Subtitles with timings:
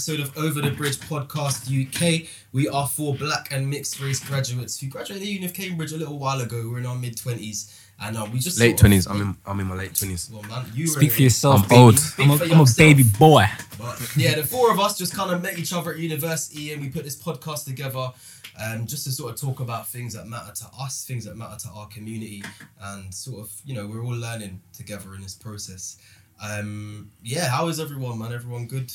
[0.00, 2.26] episode of Over the Bridge Podcast UK.
[2.52, 5.98] We are four black and mixed race graduates who graduated the Uni of Cambridge a
[5.98, 6.70] little while ago.
[6.70, 9.06] We're in our mid twenties, and uh, we just Late twenties.
[9.06, 9.36] I'm in.
[9.44, 10.30] I'm in my late twenties.
[10.32, 11.80] Well, man, you Speak for yourself, I'm baby.
[11.82, 11.94] old.
[12.18, 13.44] I'm a, Speak for I'm a baby boy.
[13.76, 16.80] But yeah, the four of us just kind of met each other at university, and
[16.80, 18.10] we put this podcast together.
[18.58, 21.56] Um, just to sort of talk about things that matter to us, things that matter
[21.58, 22.42] to our community,
[22.80, 25.98] and sort of, you know, we're all learning together in this process.
[26.42, 28.32] Um, yeah, how is everyone, man?
[28.32, 28.90] Everyone good?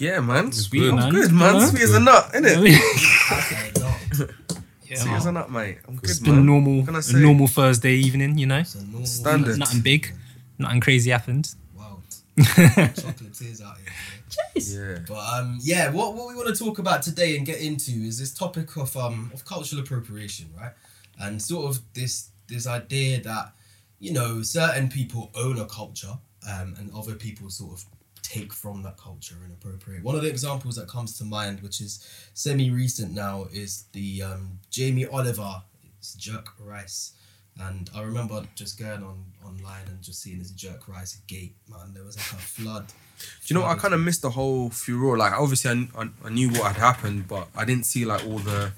[0.00, 0.50] Yeah, man.
[0.52, 1.10] Sweet, I'm man.
[1.12, 1.54] good, man.
[1.54, 1.66] Huh?
[1.66, 2.56] Sweet as a nut, innit?
[3.32, 4.26] Okay, no.
[4.88, 5.78] Yeah, Sweet as a nut, mate.
[5.86, 6.36] I'm good, It's man.
[6.36, 7.20] been normal, What can I a say?
[7.20, 8.58] normal Thursday evening, you know.
[8.60, 9.58] It's a normal Standard.
[9.58, 10.14] Nothing big,
[10.58, 11.54] nothing crazy happened.
[11.76, 11.98] Wow.
[12.38, 13.92] Chocolatiers out here.
[14.56, 14.98] Yeah.
[15.06, 18.18] But um, yeah, what, what we want to talk about today and get into is
[18.18, 20.72] this topic of um of cultural appropriation, right?
[21.20, 23.52] And sort of this this idea that
[23.98, 26.14] you know certain people own a culture,
[26.48, 27.84] um, and other people sort of
[28.30, 30.04] take from that culture and appropriate.
[30.04, 34.22] One of the examples that comes to mind, which is semi recent now, is the
[34.22, 35.62] um, Jamie Oliver,
[35.98, 37.12] it's Jerk Rice.
[37.58, 41.92] And I remember just going on online and just seeing this Jerk Rice gate, man.
[41.92, 42.86] There was like a flood.
[42.86, 43.76] Do you know what?
[43.76, 45.18] I kind of missed the whole furore.
[45.18, 48.38] Like, obviously, I, I, I knew what had happened, but I didn't see like all
[48.38, 48.72] the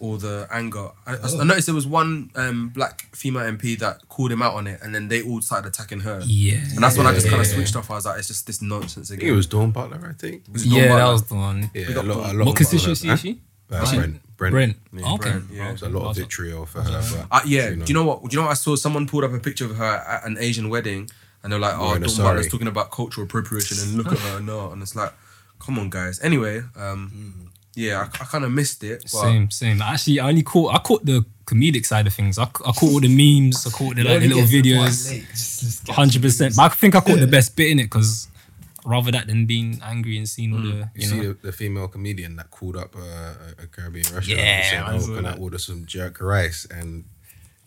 [0.00, 0.88] all the anger.
[1.06, 1.40] I, I- Oh.
[1.40, 4.80] I noticed there was one um, black female MP that called him out on it,
[4.82, 6.20] and then they all started attacking her.
[6.24, 6.54] Yeah.
[6.74, 7.90] And that's when I just Yeah, kind of yeah, switched off.
[7.90, 9.28] I was like, it's just this nonsense again.
[9.28, 10.44] it was Dawn Butler, I think.
[10.52, 11.70] Was it Dawn Yeah, that was the one.
[11.74, 13.40] Yeah, a lot, a lot What constituency is she?
[13.70, 14.20] Uh, Brent.
[14.36, 14.52] Brent.
[14.52, 14.76] Brent.
[14.92, 15.30] Yeah, okay.
[15.30, 15.64] Brent, yeah.
[15.68, 17.02] There's a lot of vitriol for her.
[17.12, 17.70] But, Uh, yeah.
[17.70, 18.22] Do you know what?
[18.22, 18.76] Do you know what I saw?
[18.76, 21.08] Someone pulled up a picture of her at an Asian wedding,
[21.42, 22.16] and they're like, "Oh, Dawn.
[22.18, 25.12] Butler's talking about cultural appropriation, and look at her now." And it's like,
[25.60, 26.20] come on, guys.
[26.20, 29.08] Anyway, um, yeah, I, I kind of missed it.
[29.08, 29.82] Same, same.
[29.82, 32.38] Actually, I only caught I caught the comedic side of things.
[32.38, 33.66] I, I caught all the memes.
[33.66, 35.88] I caught the like the little videos.
[35.90, 36.56] Hundred percent.
[36.56, 38.28] But I think I caught the best bit in it because
[38.86, 41.32] rather that than being angry and seeing all the You you see know.
[41.32, 44.82] the, the female comedian that called up uh, a, a Caribbean restaurant Yeah, and said,
[44.82, 47.04] I "Oh, saw can I order some jerk rice?" And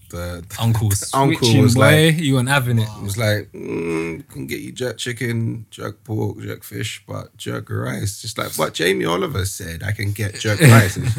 [0.09, 2.87] the, the Uncle, uncle was boy, like, you weren't having it.
[3.01, 8.21] was like, mm, "Can get you jerk chicken, jerk pork, jerk fish, but jerk rice."
[8.21, 10.97] Just like what Jamie Oliver said, I can get jerk rice.
[10.97, 11.07] Like,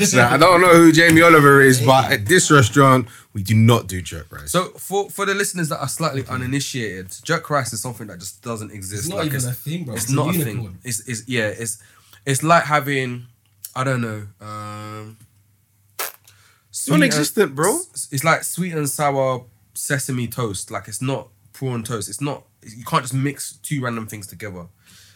[0.00, 3.54] it's like, I don't know who Jamie Oliver is, but at this restaurant, we do
[3.54, 4.50] not do jerk rice.
[4.52, 8.42] So for for the listeners that are slightly uninitiated, jerk rice is something that just
[8.42, 9.04] doesn't exist.
[9.04, 9.94] It's not Like, even it's, a thing, bro.
[9.94, 10.56] It's, It's not a, unicorn.
[10.74, 10.78] thing.
[10.84, 11.48] It's, it's yeah.
[11.48, 11.82] It's
[12.26, 13.26] it's like having
[13.76, 14.26] I don't know.
[14.40, 15.16] Um,
[16.84, 17.76] it's non-existent, bro.
[17.90, 20.70] It's, it's like sweet and sour sesame toast.
[20.70, 22.08] Like it's not prawn toast.
[22.08, 22.44] It's not.
[22.62, 24.66] You can't just mix two random things together.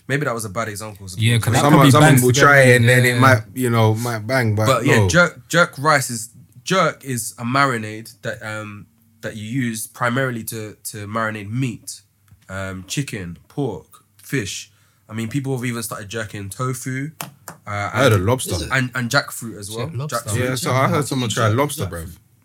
[0.06, 1.04] Maybe that was a bad example.
[1.04, 1.22] I suppose.
[1.22, 3.16] Yeah, 'cause that Someone, someone will together, try it and then yeah.
[3.16, 4.54] it might, you know, might bang.
[4.54, 4.92] But, But no.
[5.02, 6.30] yeah, jerk jerk rice is
[6.64, 8.86] jerk is a marinade that um
[9.20, 12.00] that you use primarily to to marinate meat,
[12.48, 14.70] um, chicken, pork, fish.
[15.08, 17.10] I mean, people have even started jerking tofu.
[17.48, 18.56] Uh, I heard and, of lobster.
[18.72, 19.88] and and jackfruit as well.
[19.88, 20.38] Jackfruit.
[20.38, 22.04] Yeah, so I heard someone try lobster, bro.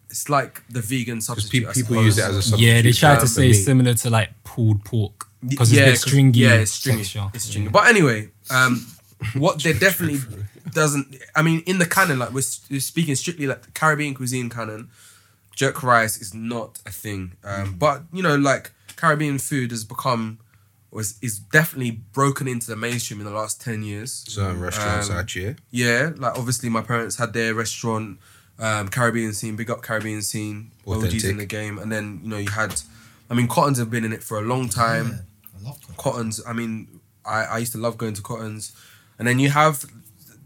[0.09, 1.67] It's like the vegan Because substitute.
[1.67, 2.65] I people use it as a substitute.
[2.65, 5.91] Yeah, they tried for- to say similar to like pulled pork because it's yeah, a
[5.91, 6.39] bit stringy.
[6.39, 6.99] Yeah, it's stringy.
[6.99, 7.29] texture.
[7.33, 7.69] It's stringy.
[7.69, 8.85] But anyway, um,
[9.33, 10.19] what they definitely
[10.71, 11.17] doesn't.
[11.35, 14.89] I mean, in the canon, like we're, we're speaking strictly like the Caribbean cuisine canon,
[15.55, 17.33] jerk rice is not a thing.
[17.43, 20.37] Um, but you know, like Caribbean food has become
[20.93, 24.23] was is definitely broken into the mainstream in the last ten years.
[24.27, 25.55] Certain restaurants Um, out here.
[25.71, 28.19] Yeah, like obviously my parents had their restaurant,
[28.59, 32.37] um, Caribbean scene, big up Caribbean scene, OGs in the game, and then you know
[32.37, 32.81] you had,
[33.29, 35.07] I mean, Cottons have been in it for a long time.
[35.07, 35.97] Yeah, I love that.
[35.97, 36.41] Cottons.
[36.47, 38.71] I mean, I, I used to love going to Cottons,
[39.17, 39.81] and then you have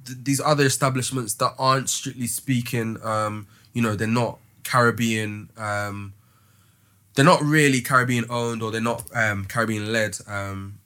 [0.05, 2.97] th- these other establishments that aren't strictly speaking.
[3.03, 5.49] Um, you know, they're not Caribbean.
[5.57, 6.13] Um,
[7.17, 10.17] they're not really Caribbean owned, or they're not um, Caribbean led.
[10.27, 10.79] Um,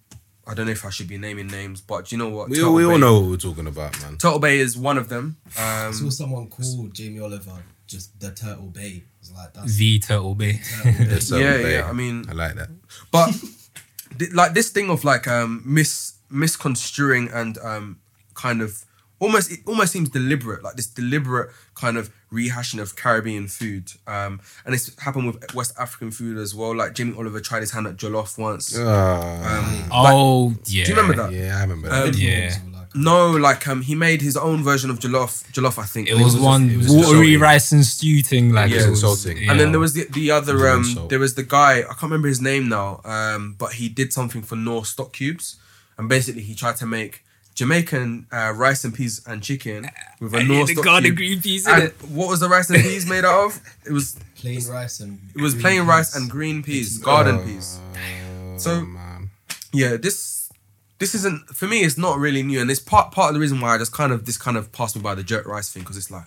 [0.47, 2.49] I don't know if I should be naming names, but you know what?
[2.49, 4.17] We, Turtle we all know what we're talking about, man.
[4.17, 5.37] Turtle Bay is one of them.
[5.57, 9.03] I Um, saw someone called Jamie Oliver just the Turtle Bay.
[9.19, 10.53] It's like that's The Turtle Bay.
[10.63, 11.13] Turtle Bay.
[11.15, 12.69] It's, um, Yeah, they- yeah, I mean- I like that.
[13.11, 13.29] but
[14.17, 17.99] th- like this thing of like um mis misconstruing and um
[18.33, 18.85] kind of
[19.19, 24.39] almost it almost seems deliberate like this deliberate kind of rehashing of caribbean food um
[24.65, 27.85] and it's happened with west african food as well like jimmy oliver tried his hand
[27.87, 28.83] at jollof once Uh,
[29.51, 30.85] um Oh yeah.
[30.85, 32.17] do you remember that yeah, I remember Um, that.
[32.17, 32.55] Yeah.
[32.93, 36.23] no like um he made his own version of jollof jollof i think It and
[36.23, 38.53] was one it was watery rice and stew thing.
[38.53, 38.85] Like Yeah.
[38.85, 39.37] it was, insulting.
[39.43, 39.51] yeah.
[39.51, 42.03] And then there was the, the other was um there was the guy I can't
[42.11, 45.57] remember his name now um but he did something for Knorr Stock Cubes
[45.97, 47.13] and basically he tried to make
[47.55, 49.87] Jamaican uh, rice and peas and chicken
[50.19, 52.01] with a And North the garden green peas in And it.
[52.03, 53.61] what was the rice and peas made out of?
[53.85, 56.21] It was plain rice and it was green plain rice peas.
[56.21, 57.79] and green peas, It's- garden Oh, peas.
[58.57, 59.29] So- man.
[59.71, 60.49] yeah, this
[60.99, 61.81] this isn't for me.
[61.81, 64.11] It's not really new, and it's part part of the reason why I just kind
[64.13, 66.25] of this kind of passed me by the jerk rice thing because it's like.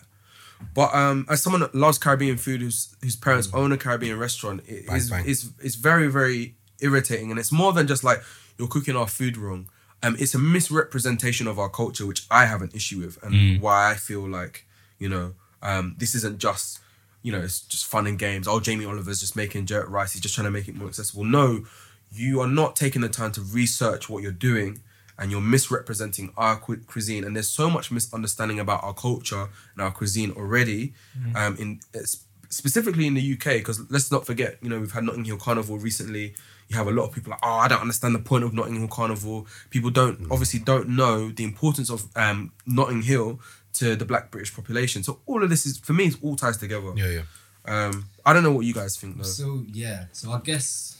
[0.74, 4.62] But um, as someone that loves Caribbean food, whose whose parents own a Caribbean restaurant,
[4.66, 5.24] it Bang, is bang.
[5.26, 8.20] is it's very very irritating, and it's more than just like
[8.58, 9.68] you're cooking our food wrong.
[10.04, 13.90] Um, it's a misrepresentation of our culture, which I have an issue with, and why
[13.90, 14.66] I feel like
[14.98, 16.80] you know um, this isn't just
[17.22, 18.46] you know it's just fun and games.
[18.46, 20.12] Oh, Jamie Oliver's just making jerk rice.
[20.12, 21.24] He's just trying to make it more accessible.
[21.24, 21.64] No,
[22.12, 24.80] you are not taking the time to research what you're doing
[25.18, 29.82] and you're misrepresenting our cu- cuisine and there's so much misunderstanding about our culture and
[29.82, 30.92] our cuisine already
[31.36, 35.04] um in it's specifically in the UK because let's not forget you know we've had
[35.04, 36.34] Notting Hill Carnival recently
[36.68, 38.76] you have a lot of people like oh I don't understand the point of Notting
[38.76, 43.40] Hill Carnival people don't obviously don't know the importance of um Notting Hill
[43.74, 46.56] to the black British population so all of this is for me it's all ties
[46.58, 47.22] together Yeah, yeah.
[47.66, 50.98] um I don't know what you guys think though So yeah, so I guess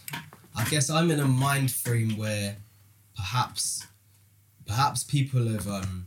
[0.56, 2.56] I guess I'm in a mind frame where
[3.16, 3.87] perhaps
[4.66, 6.06] perhaps people have um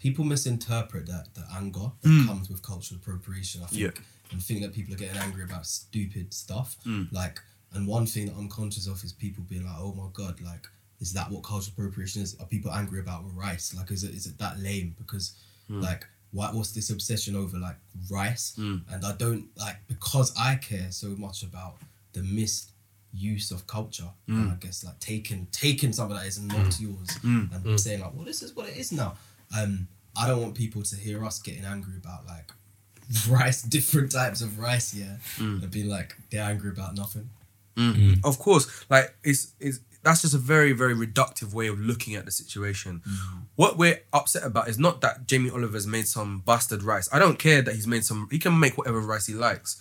[0.00, 3.62] people misinterpret that the anger that comes with cultural appropriation.
[3.62, 3.90] I think Yeah.
[4.30, 6.76] and think that people are getting angry about stupid stuff.
[6.86, 7.10] Mm.
[7.12, 7.40] Like
[7.72, 10.66] and one thing that I'm conscious of is people being like, Oh my god, like
[11.00, 12.36] is that what cultural appropriation is?
[12.40, 13.74] Are people angry about rice?
[13.76, 14.94] Like is it is it that lame?
[14.98, 15.34] Because
[15.68, 15.80] hmm.
[15.80, 17.76] like why what's this obsession over like
[18.10, 18.54] rice?
[18.58, 18.82] Mm.
[18.90, 21.76] And I don't like because I care so much about
[22.12, 24.10] the misuse of culture.
[24.26, 24.52] And hmm.
[24.52, 26.84] I guess like taking taking something that is not hmm.
[26.84, 29.16] yours and saying like, well, this is what it is now.
[29.56, 29.88] Um,
[30.18, 32.50] I don't want people to hear us getting angry about like
[33.28, 37.28] rice, different types of rice, yeah, and be like they're angry about nothing.
[38.24, 42.24] Of course, like it's it's that's just a very very reductive way of looking at
[42.24, 43.02] the situation.
[43.56, 47.08] What we're upset about is not that Jamie Oliver's made some bastard rice.
[47.12, 48.28] I don't care that he's made some.
[48.30, 49.80] He can make whatever rice he likes,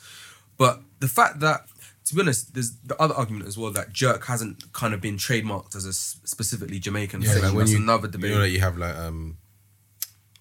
[0.58, 1.68] but the fact that
[2.06, 5.18] to be honest, there's the other argument as well that jerk hasn't kind of been
[5.18, 7.42] trademarked as a specifically Jamaican Yeah, thing.
[7.44, 8.32] like when That's you, another you debate.
[8.32, 9.38] know that you have like um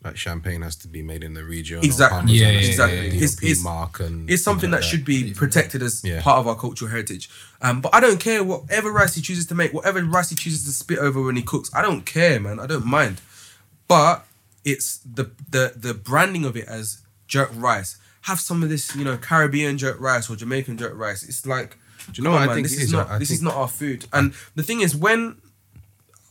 [0.05, 1.83] like champagne has to be made in the region.
[1.83, 2.17] Exactly.
[2.19, 2.99] Parmesan Yeah, has yeah, to be exactly.
[2.99, 6.03] a It's- DOP it's- mark and it's something things that like should be protected as
[6.05, 6.21] Yeah.
[6.21, 7.31] part of our cultural heritage.
[7.63, 10.65] Um, but I don't care whatever rice he chooses to make, whatever rice he chooses
[10.65, 11.71] to spit over when he cooks.
[11.75, 12.61] I don't care, man.
[12.61, 13.21] I don't mind.
[13.89, 14.27] But
[14.65, 17.97] it's the the the branding of it as jerk rice.
[18.23, 21.23] Have some of this, you know, Caribbean jerk rice or Jamaican jerk rice.
[21.23, 22.93] It's like, Do you know what on, I man, think this it is is?
[22.93, 24.07] not I- I this is not our food.
[24.13, 25.37] And the thing is, when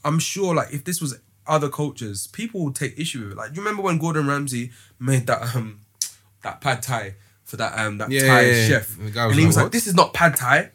[0.05, 1.17] I'm sure, like, if this was
[1.48, 3.38] other cultures, people would take issue with it.
[3.38, 5.81] Like, do you remember when Gordon Ramsay made that um
[6.44, 8.68] that pad thai for that um that Yeah, Thai yeah, yeah.
[8.68, 10.72] chef, The guy and he like, was like, "What?" "This is not pad thai.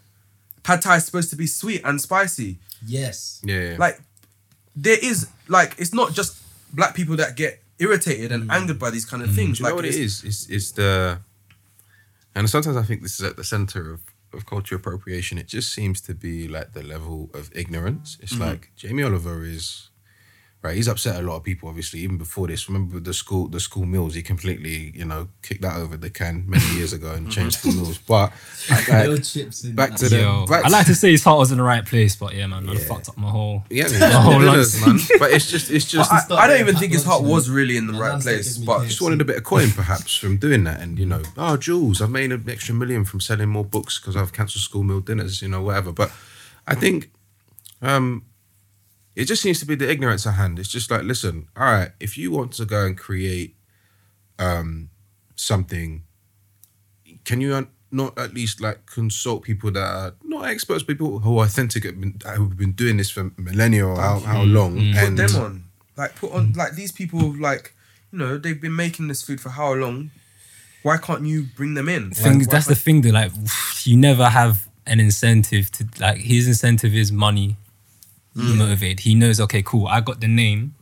[0.63, 2.59] Pad thai is supposed to be sweet and spicy.
[2.87, 3.41] Yes.
[3.45, 3.77] Yeah, yeah.
[3.79, 4.01] Like,
[4.77, 6.37] there is like it's not just
[6.73, 9.59] black people that get irritated and angered by these kind of things.
[9.59, 10.25] Do you like know what it it's- is?
[10.25, 11.21] It's, it's the,
[12.35, 14.01] and sometimes I think this is at the center of,
[14.33, 15.39] of cultural appropriation.
[15.39, 18.19] It just seems to be like the level of ignorance.
[18.21, 18.43] It's Mm-hmm.
[18.43, 19.88] like Jamie Oliver is,
[20.69, 20.77] right?
[20.77, 22.69] He's upset a lot of people, obviously, even before this.
[22.69, 24.15] Remember the school, the school meals?
[24.15, 27.73] He completely, you know, kicked that over the can many years ago and changed the
[27.73, 27.99] meals.
[27.99, 28.33] But
[28.71, 28.77] no
[29.15, 31.59] like, chips in back to the- back I like to say his heart was in
[31.59, 32.85] the right place, but yeah, man, man Yeah.
[32.85, 33.65] fucked up my whole.
[33.71, 35.09] yeah, man, The whole dinners, lunch.
[35.11, 35.19] man.
[35.19, 36.13] But it's just, it's just.
[36.13, 38.81] I, I don't even think his heart was really in the My right place, but
[38.81, 38.87] KFC.
[38.89, 42.01] just wanted a bit of coin perhaps from doing that and you know oh Jools
[42.03, 45.41] I've made an extra million from selling more books because I've cancelled school meal dinners
[45.43, 46.11] you know whatever but
[46.67, 47.11] I think
[47.83, 48.25] um
[49.19, 51.91] it just seems to be the ignorance at hand it's just like listen all right
[52.01, 53.57] if you want to go and create
[54.39, 54.91] um
[55.35, 56.03] something
[57.25, 61.47] can you not at least like consult people that are not experts people who are
[61.47, 65.19] authentic have been, who've been doing this for millennia or how, how long put and
[65.19, 65.65] them on.
[65.97, 67.75] Like put on like these people like
[68.13, 70.11] you know they've been making this food for how long?
[70.83, 72.13] Why can't you bring them in?
[72.13, 73.33] Thing, Like, that's the thing that like
[73.85, 77.57] you never have an incentive to like his incentive is money
[78.35, 79.01] motivated.
[79.01, 79.87] He knows okay, cool.
[79.87, 80.75] I got the name.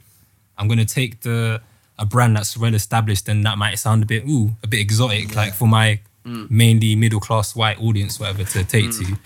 [0.58, 1.60] I'm gonna take the
[1.98, 5.34] a brand that's well established and that might sound a bit ooh a bit exotic
[5.34, 9.16] like for my mainly middle class white audience whatever to take to.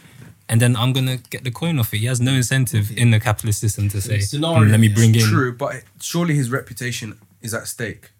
[0.48, 1.98] And then I'm gonna get the coin off it.
[1.98, 5.14] He has no incentive in the capitalist system to say, scenario "Hmm, "Let me bring
[5.14, 8.10] in." True, but surely his reputation is at stake.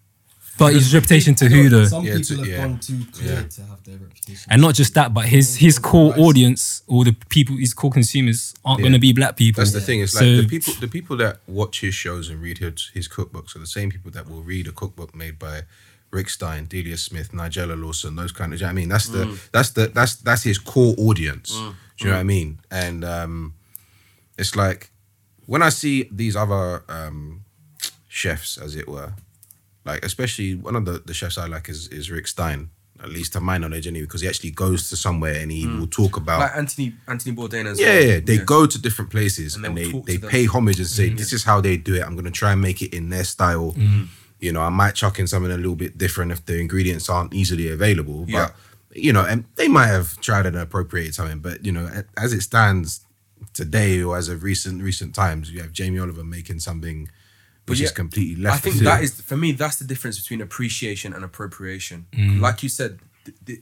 [0.60, 1.84] But his reputation to I who though?
[1.86, 2.56] Some Yeah, people to- have yeah.
[2.66, 3.42] gone too clear Yeah.
[3.56, 4.46] to have their reputation.
[4.52, 8.54] And not just that, but his his core audience or the people his core consumers
[8.64, 8.84] aren't Yeah.
[8.84, 9.60] going to be black people.
[9.60, 10.00] That's the thing.
[10.00, 13.08] It's like So- the people the people that watch his shows and read his, his
[13.08, 15.62] cookbooks are the same people that will read a cookbook made by
[16.12, 18.58] Rick Stein, Delia Smith, Nigella Lawson, those kind of.
[18.58, 21.50] do you know what I mean, that's the that's the that's that's his core audience.
[21.50, 21.56] Do
[22.00, 22.58] you know what I mean?
[22.70, 23.54] And um,
[24.38, 24.90] it's like
[25.46, 27.44] when I see these other um,
[28.08, 29.12] chefs, as it were,
[29.84, 32.70] like especially one of the, the chefs I like is is Rick Stein.
[33.02, 35.80] at least to my knowledge anyway, because he actually goes to somewhere and he hmm.
[35.80, 36.40] will talk about.
[36.40, 38.02] Like Anthony Anthony Bourdain as yeah, well.
[38.02, 40.30] yeah, they go to different places And and, they, they to them.
[40.30, 41.16] pay homage and say, hmm.
[41.16, 42.02] this is how they do it.
[42.02, 43.72] I'm going to try and make it in their style.
[43.72, 44.04] Hmm.
[44.40, 47.34] You know, I might chuck in something a little bit different if the ingredients aren't
[47.34, 48.24] easily available.
[48.26, 48.50] Yeah.
[48.88, 51.40] But, you know, and they might have tried and appropriated something.
[51.40, 53.04] But, you know, as it stands
[53.52, 57.10] today or as of recent recent times, you have Jamie Oliver making something
[57.66, 59.52] which yeah, is completely left I think that is for me.
[59.52, 62.06] That's the difference between appreciation and appropriation.
[62.40, 63.00] Like you said,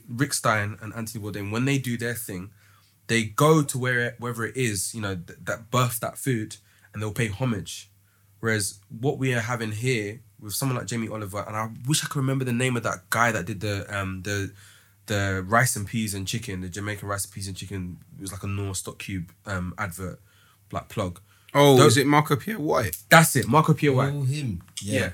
[0.07, 2.51] Rick Stein and Anthony Bourdain, when they do their thing,
[3.07, 6.57] they go to where wherever it is, you know, th- that birth that food,
[6.93, 7.91] and they'll pay homage.
[8.39, 12.07] Whereas what we are having here with someone like Jamie Oliver, and I wish I
[12.07, 14.53] could remember the name of that guy that did the um the
[15.07, 17.97] the rice and peas and chicken, the Jamaican rice and peas and chicken.
[18.17, 20.19] It was like a Knorr Stock Cube um advert,
[20.71, 21.19] like plug.
[21.53, 22.97] Oh, Those- is it Marco Pierre White?
[23.09, 24.13] That's it, Marco Pierre White.
[24.13, 24.61] Oh, him.
[24.81, 24.99] Yeah.
[24.99, 25.09] Yeah.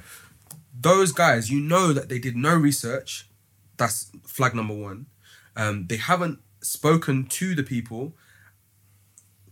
[0.79, 3.27] Those guys, you know that they did no research.
[3.77, 5.07] That's flag number one.
[5.55, 8.13] Um, they haven't spoken to the people.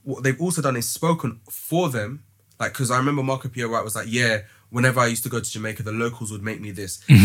[0.03, 2.23] What they've also done is spoken for them.
[2.59, 4.41] Like, because I remember Marco Pierre White was like, yeah,
[4.73, 6.99] whenever I used to go to Jamaica, the locals would make me this.
[7.09, 7.17] Would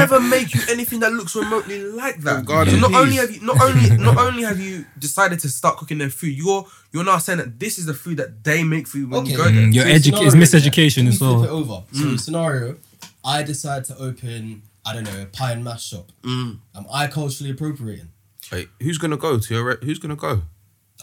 [0.00, 2.38] never make you anything that looks remotely like that.
[2.38, 2.96] Oh, God, So not please.
[3.02, 6.32] only have you not only not only have you decided to start cooking their food,
[6.42, 9.20] you're you're now saying that this is the food that they make for you when
[9.20, 9.32] Okay.
[9.32, 9.52] you go there.
[9.52, 11.44] Mm, your So edu- scenario, it's miseducation let me as flip well.
[11.44, 11.82] It over.
[11.92, 12.76] So scenario,
[13.24, 16.10] I decide to open, I don't know, a pie and mash shop.
[16.24, 16.60] Am
[16.92, 18.08] I culturally appropriating?
[18.50, 19.64] Wait, who's gonna go to your?
[19.64, 20.42] Re- who's gonna go?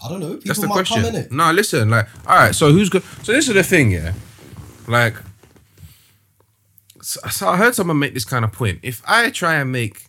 [0.04, 0.34] I don't know.
[0.36, 1.02] People That's the might question.
[1.04, 1.32] come in it.
[1.32, 3.04] No, listen, like, all right, so who's good?
[3.24, 4.14] So this is the thing, yeah.
[4.88, 5.16] Like,
[7.08, 8.80] so, so I heard someone make this kind of point.
[8.84, 10.08] If I try and make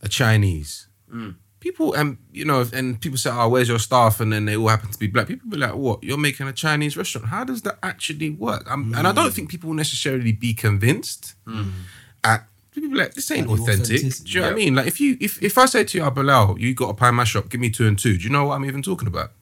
[0.00, 1.34] a Chinese, mm.
[1.58, 4.68] people and you know, and people say, "Oh, where's your staff?" and then they all
[4.68, 5.26] happen to be black.
[5.26, 6.04] People be like, "What?
[6.04, 7.26] You're making a Chinese restaurant?
[7.26, 9.34] How does that actually work?" Um, And I don't mm.
[9.34, 11.34] think people will necessarily be convinced.
[11.48, 11.72] Mm.
[12.22, 14.76] At people be like, "This ain't At authentic." Do you know what I mean?
[14.76, 17.10] Like, if you if if I say to you, "Oh, Bilal, you got a pie
[17.10, 18.16] mash shop, give me two and two.
[18.18, 19.32] Do you know what I'm even talking about?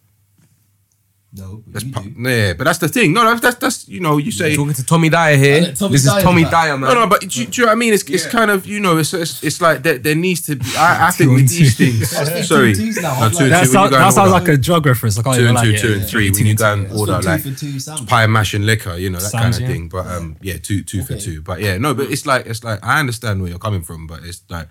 [1.36, 2.30] No, but That's you do.
[2.30, 3.12] yeah, but that's the thing.
[3.12, 5.72] No, that's that's, that's you know, you say Talking to Tommy Dyer here.
[5.72, 6.52] Tommy this Dyer is Tommy back.
[6.52, 6.94] Dyer, man.
[6.94, 7.92] no, no, but do, you- do you know what I mean?
[7.92, 8.30] It's, it's Yeah.
[8.30, 10.64] kind of you know, it's it's, it's like there, there needs to be.
[10.78, 12.14] I, I think with these things.
[12.14, 13.18] I was thinking sorry, twos now.
[13.18, 13.66] No, I'm two like- and That, two.
[13.72, 14.44] sound, you go that sounds order.
[14.44, 15.18] like a drug reference.
[15.18, 16.06] I can't two even and lie, two, yeah, two and yeah.
[16.06, 16.28] three.
[16.30, 18.08] Two When you and go and order like for two sandwich.
[18.08, 19.68] pie mash and liquor, you know that kind Sam's, of yeah.
[19.68, 19.88] thing.
[19.88, 21.22] But um, yeah, two two for Okay.
[21.22, 21.42] two.
[21.42, 24.20] But yeah, no, but it's like it's like I understand where you're coming from, but
[24.22, 24.68] it's like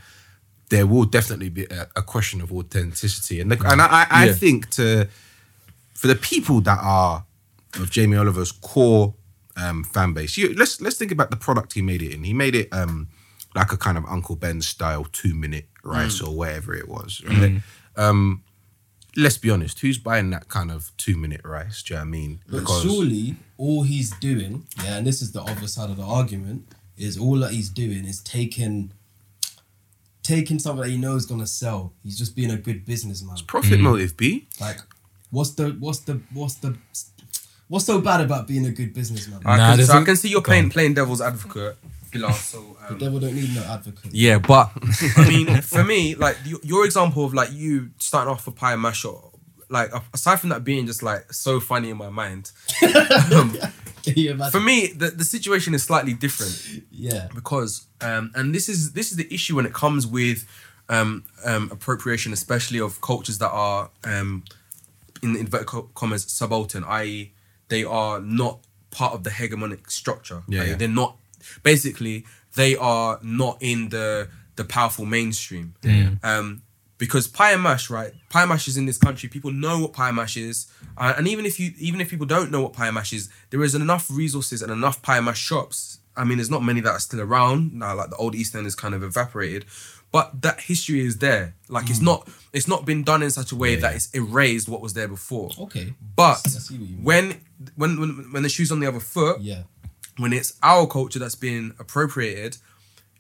[0.69, 4.25] there will definitely be a, a question of authenticity, and the, and I I, I
[4.27, 4.33] Yeah.
[4.33, 5.09] think to
[6.03, 7.25] for the people that are
[7.79, 9.13] of Jamie Oliver's core
[9.55, 12.25] um, fan base, you, let's let's think about the product he made it in.
[12.25, 13.07] He made it um,
[13.55, 17.23] like a kind of Uncle Ben style two minute rice or whatever it was.
[17.25, 17.61] Right?
[17.95, 18.43] Um,
[19.15, 21.81] let's be honest, who's buying that kind of two minute rice?
[21.81, 22.39] Do you know what I mean?
[22.49, 26.67] But surely all he's doing, yeah, and this is the other side of the argument,
[26.97, 28.91] is all that he's doing is taking
[30.21, 31.93] taking something that he knows is gonna sell.
[32.03, 33.37] He's just being a good businessman.
[33.47, 34.49] profit motive, B.
[34.59, 34.79] Like,
[35.35, 36.71] what's the what's the what's the
[37.67, 39.41] what's so bad about being a good businessman?
[39.45, 41.75] I, Nah, can, so I a- can see you're playing playing devil's advocate,
[42.11, 42.33] Bilal.
[42.33, 44.11] So the um, devil don't need no advocate.
[44.13, 44.71] yeah, but
[45.17, 48.73] I mean, for me, like your, your example of like you starting off a pie
[48.73, 49.33] and mash up,
[49.69, 52.51] like aside from that being just like so funny in my mind,
[53.35, 53.57] um,
[54.03, 54.51] Can you imagine?
[54.51, 56.83] for me the, the situation is slightly different.
[56.91, 57.27] yeah.
[57.33, 60.45] because um, and this is this is the issue when it comes with
[60.89, 64.43] um, um, appropriation, especially of cultures that are um,
[65.23, 67.33] in inverted co- commas subaltern, i.e.,
[67.69, 68.59] they are not
[68.91, 70.43] part of the hegemonic structure.
[70.47, 70.75] Yeah, Like, yeah.
[70.75, 71.17] they're not.
[71.63, 72.25] Basically,
[72.55, 75.73] they are not in the the powerful mainstream.
[75.81, 76.11] Yeah.
[76.23, 76.61] Um,
[76.99, 78.13] because pie and mash, right?
[78.29, 79.27] Pie and mash is in this country.
[79.27, 82.25] People know what pie and mash is, uh, and even if you even if people
[82.27, 85.25] don't know what pie and mash is, there is enough resources and enough pie and
[85.25, 85.99] mash shops.
[86.15, 87.95] I mean, there's not many that are still around now.
[87.95, 89.65] Like the old East End is kind of evaporated,
[90.13, 91.55] but that history is there.
[91.67, 92.19] Like it's not
[92.53, 95.49] it's not been done in such a way that it's erased what was there before.
[95.65, 95.93] Okay.
[96.15, 97.41] But I see what you when
[97.75, 99.63] when when when the shoe's on the other foot, Yeah.
[100.17, 102.57] when it's our culture that's being appropriated,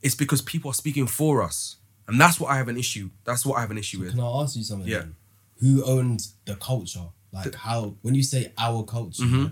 [0.01, 1.77] it's because people are speaking for us.
[2.07, 3.09] And that's what I have an issue.
[3.25, 4.11] That's what I have an issue with.
[4.11, 4.87] Can I ask you something?
[4.87, 4.99] Yeah.
[4.99, 5.15] then?
[5.61, 7.07] Who owns the culture?
[7.31, 9.45] Like how when you say our culture, Mm-hmm.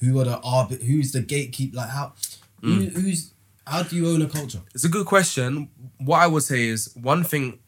[0.00, 0.82] who are the arbit?
[0.84, 1.74] Who's the gatekeep?
[1.74, 2.14] Like how?
[2.62, 2.92] Who, Mm.
[2.92, 3.32] who's
[3.68, 4.60] how do you own a culture?
[4.74, 5.68] It's a good question.
[5.98, 7.58] What I would say is one thing.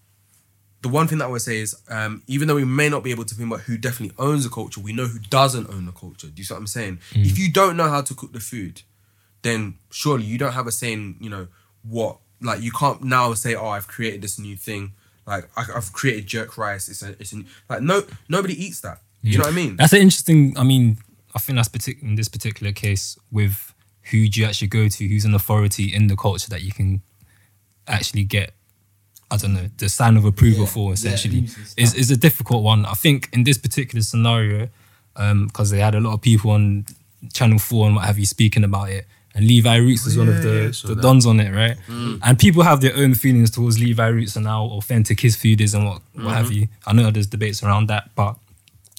[0.83, 3.11] The one thing that I would say is, um, even though we may not be
[3.11, 6.28] able to pinpoint who definitely owns the culture, we know who doesn't own the culture.
[6.28, 7.00] Do you see what I'm saying?
[7.12, 8.80] If you don't know how to cook the food,
[9.42, 11.16] then surely you don't have a saying.
[11.21, 11.49] You know
[11.83, 12.19] what?
[12.40, 14.95] Like you can't now say, "Oh, I've created this new thing."
[15.26, 16.88] Like I, I've created jerk rice.
[16.88, 19.02] It's a, it's a, like no, nobody eats that.
[19.23, 19.76] You know what I mean?
[19.76, 20.57] That's an interesting.
[20.57, 20.97] I mean,
[21.35, 23.69] I think that's partic- in this particular case with
[24.11, 25.09] who do you actually go to?
[25.09, 27.02] Who's an authority in the culture that you can
[27.87, 28.52] actually get
[29.31, 31.85] I don't know the sign of approval Yeah, for essentially news and stuff.
[31.85, 32.85] is is a difficult one.
[32.85, 34.69] I think in this particular scenario,
[35.17, 36.87] um, because they had a lot of people on
[37.33, 40.43] Channel Four and what have you speaking about it, and Levi Roots is one of
[40.43, 41.02] the yeah, the that.
[41.02, 41.76] dons on it, right?
[41.87, 42.21] Mm.
[42.25, 45.75] And people have their own feelings towards Levi Roots and how authentic his food is
[45.75, 46.55] and what what have mm-hmm.
[46.55, 46.69] you.
[46.87, 48.37] I know there's debates around that, but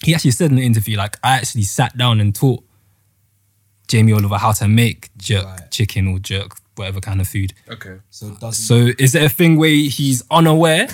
[0.05, 2.63] he actually said in the interview, like I actually sat down and taught
[3.91, 5.69] Jamie Oliver how to make jerk Right.
[5.69, 7.53] chicken or jerk whatever kind of food.
[7.69, 7.97] Okay.
[8.09, 8.53] So it doesn't.
[8.53, 10.87] So is it a thing where he's unaware,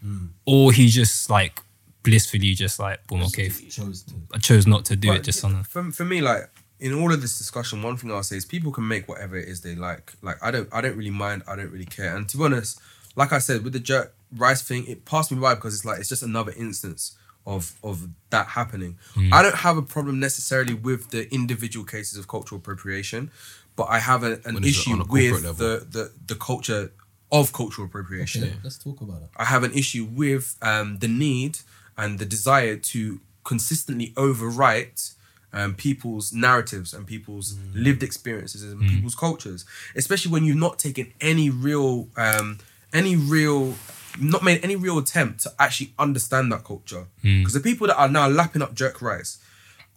[0.00, 0.26] hmm.
[0.44, 1.60] or he just like
[2.02, 4.14] blissfully just like boom okay chose to.
[4.34, 6.92] I chose not to do But it just on a, for, for me like in
[7.00, 9.60] all of this discussion one thing i'll say is people can make whatever it is
[9.60, 12.36] they like like i don't i don't really mind i don't really care and to
[12.36, 12.80] be honest
[13.14, 16.00] like i said with the jerk rice thing it passed me by because it's like
[16.00, 18.98] it's just another instance of of that happening.
[19.32, 23.30] I don't have a problem necessarily with the individual cases of cultural appropriation
[23.74, 25.54] but i have a, an When issue a with level.
[25.54, 26.92] the, the the culture
[27.30, 28.44] of cultural appropriation.
[28.44, 29.30] Okay, let's talk about it.
[29.38, 31.60] I have an issue with um, the need
[31.96, 35.14] and the desire to consistently overwrite
[35.54, 39.64] um, people's narratives and people's lived experiences and people's cultures,
[39.96, 42.58] especially when you've not taken any real, um,
[42.92, 43.74] any real,
[44.20, 47.06] not made any real attempt to actually understand that culture.
[47.22, 49.38] Because the people that are now lapping up jerk rice,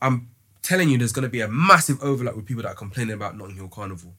[0.02, 0.30] I'm
[0.62, 3.38] telling you, there's going to be a massive overlap with people that are complaining about
[3.38, 4.14] Notting Hill Carnival,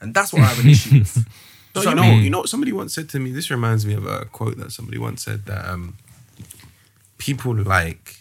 [0.00, 1.26] and that's what I have an issue with.
[1.74, 2.24] No, Do you know know, I mean?
[2.24, 3.30] you know what somebody once said to me.
[3.30, 5.96] This reminds me of a quote that somebody once said that um,
[7.18, 8.16] people like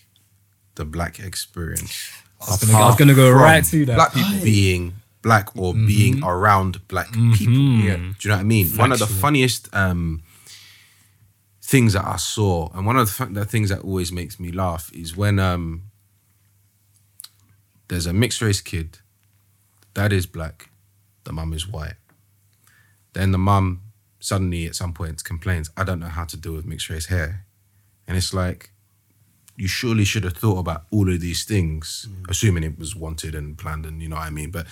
[0.75, 2.11] the black experience.
[2.45, 4.43] I was gonna, I go right to that Black people.
[4.43, 7.53] being black or being around black people.
[7.53, 7.95] Yeah.
[7.95, 8.67] Do you know what I mean?
[8.77, 10.21] One of the funniest um,
[11.67, 14.89] things that I saw, and one of the, the things that always makes me laugh
[14.93, 15.83] is when um,
[17.89, 18.99] there's a mixed race kid,
[19.93, 20.69] dad is black,
[21.25, 21.95] the mum is white.
[23.11, 23.81] Then the mum
[24.21, 27.45] suddenly at some point complains, I don't know how to deal with mixed race hair.
[28.07, 28.71] And it's like,
[29.57, 33.57] you surely should have thought about all of these things, assuming it was wanted and
[33.57, 34.51] planned, and you know what I mean.
[34.51, 34.67] But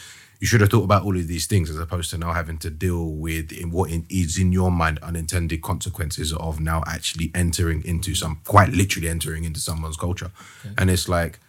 [0.45, 2.69] you should have thought about all of these things as opposed to now having to
[2.69, 7.83] deal with in what in, is in your mind unintended consequences of now actually entering
[7.83, 10.29] into some, quite literally entering into someone's culture.
[10.77, 11.39] And it's like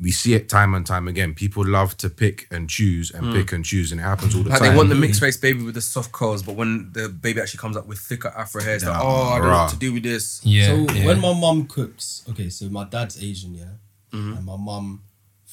[0.00, 1.34] we see it time and time again.
[1.34, 4.50] People love to pick and choose and pick and choose, and it happens all the
[4.50, 4.70] Like time.
[4.70, 7.58] they want the mixed race baby with the soft curls, but when the baby actually
[7.58, 9.76] comes up with thicker afro hair, it's like, Yeah, oh, I don't know what to
[9.78, 10.40] do with this.
[10.44, 11.06] yeah, so yeah.
[11.06, 13.64] when my mum cooks, okay, so my dad's Asian, yeah,
[14.12, 14.34] Mm-hmm.
[14.36, 15.02] and my mum,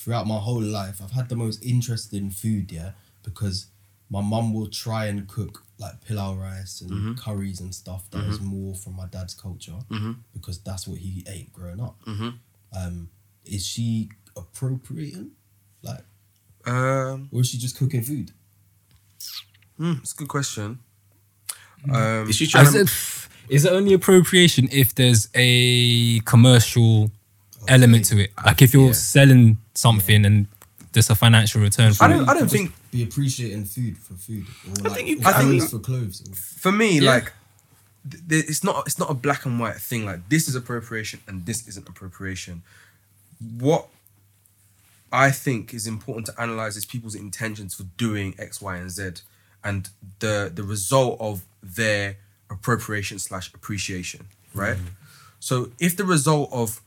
[0.04, 2.92] throughout my whole life, I've had the most interesting food, yeah,
[3.24, 3.68] because
[4.10, 7.14] my mum will try and cook like pilau rice and Mm-hmm.
[7.16, 9.80] curries and stuff that is more from my dad's culture
[10.34, 11.96] because that's what he ate growing up.
[12.06, 12.30] Mm-hmm.
[12.78, 13.10] Um,
[13.46, 15.32] is she appropriating,
[15.82, 16.04] like,
[16.66, 18.32] Um, or is she just cooking food?
[19.78, 20.80] hmm, it's a good question.
[21.92, 27.12] Um, Is she I trying to, said, is it only appropriation if there's a commercial
[27.68, 28.32] element to it?
[28.46, 28.92] Like if you're Yeah.
[28.94, 30.48] selling something and
[30.92, 32.30] there's a financial return for I don't.
[32.30, 35.38] I don't think be appreciating food for food, or like think you or can- I
[35.40, 36.22] think- clothes for clothes.
[36.30, 37.12] or- for me, Yeah.
[37.14, 37.34] like,
[38.10, 38.86] th- th- it's not.
[38.86, 40.06] It's not a black and white thing.
[40.06, 42.62] Like this is appropriation and this isn't appropriation.
[43.58, 43.88] What
[45.12, 49.22] I think is important to analyze is people's intentions for doing X, Y, and Z,
[49.64, 52.18] and the the result of their
[52.52, 54.78] appropriation slash appreciation, right?
[54.78, 54.88] Mm-hmm.
[55.40, 56.82] So if the result of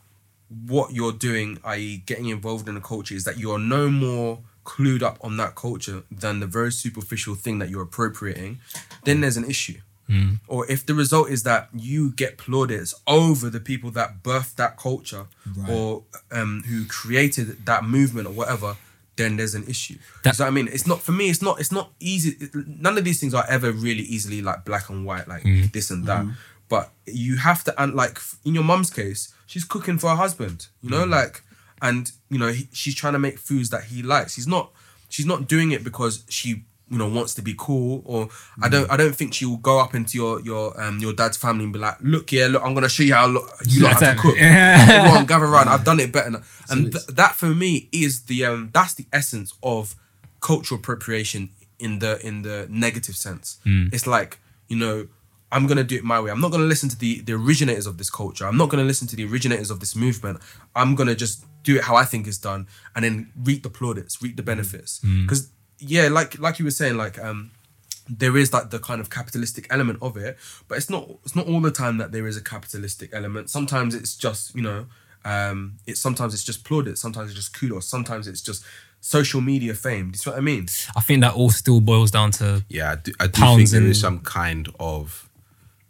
[0.49, 5.03] what you're doing, i.e., getting involved in a culture, is that you're no more clued
[5.03, 8.59] up on that culture than the very superficial thing that you're appropriating,
[9.05, 9.79] then there's an issue.
[10.11, 10.39] Mm.
[10.47, 14.77] Or if the result is that you get plaudits over the people that birthed that
[14.77, 15.71] culture Right.
[15.71, 18.77] or um, who created that movement or whatever,
[19.17, 19.99] then there's an issue.
[20.23, 21.29] That- what I mean, it's not for me.
[21.29, 21.59] It's not.
[21.59, 22.37] It's not easy.
[22.55, 25.73] None of these things are ever really easily like black and white, like mm.
[25.73, 26.25] this and that.
[26.25, 26.35] Mm.
[26.69, 30.67] But you have to, and like in your mum's case, she's cooking for her husband.
[30.83, 31.43] You know, like,
[31.81, 34.35] and you know, he, she's trying to make foods that he likes.
[34.35, 34.71] He's not.
[35.09, 38.29] She's not doing it because she you know wants to be cool or
[38.63, 41.37] I don't I don't think she will go up into your your um your dad's
[41.37, 44.01] family and be like look yeah look I'm gonna show you how lo- you lot
[44.01, 46.43] have to cook everyone gather around I've done it better now.
[46.71, 49.97] and th- that for me is the um that's the essence of
[50.41, 53.59] cultural appropriation in the in the negative sense
[53.93, 55.09] it's like you know
[55.53, 56.31] I'm gonna do it my way.
[56.31, 58.47] I'm not gonna listen to the the originators of this culture.
[58.47, 60.39] I'm not gonna listen to the originators of this movement.
[60.75, 64.21] I'm gonna just do it how I think it's done, and then reap the plaudits,
[64.23, 65.01] reap the benefits.
[65.01, 67.51] Because yeah, like like you were saying, like um,
[68.09, 70.37] there is like the kind of capitalistic element of it,
[70.69, 73.49] but it's not it's not all the time that there is a capitalistic element.
[73.51, 74.87] Sometimes it's just you know,
[75.25, 78.65] um, it's sometimes it's just plaudits, sometimes it's just kudos, sometimes it's just
[79.01, 80.07] social media fame.
[80.11, 80.67] Do you see what I mean?
[80.97, 83.71] I think that all still boils down to Yeah, I do, I do think Pounds
[83.71, 85.26] there and- is some kind of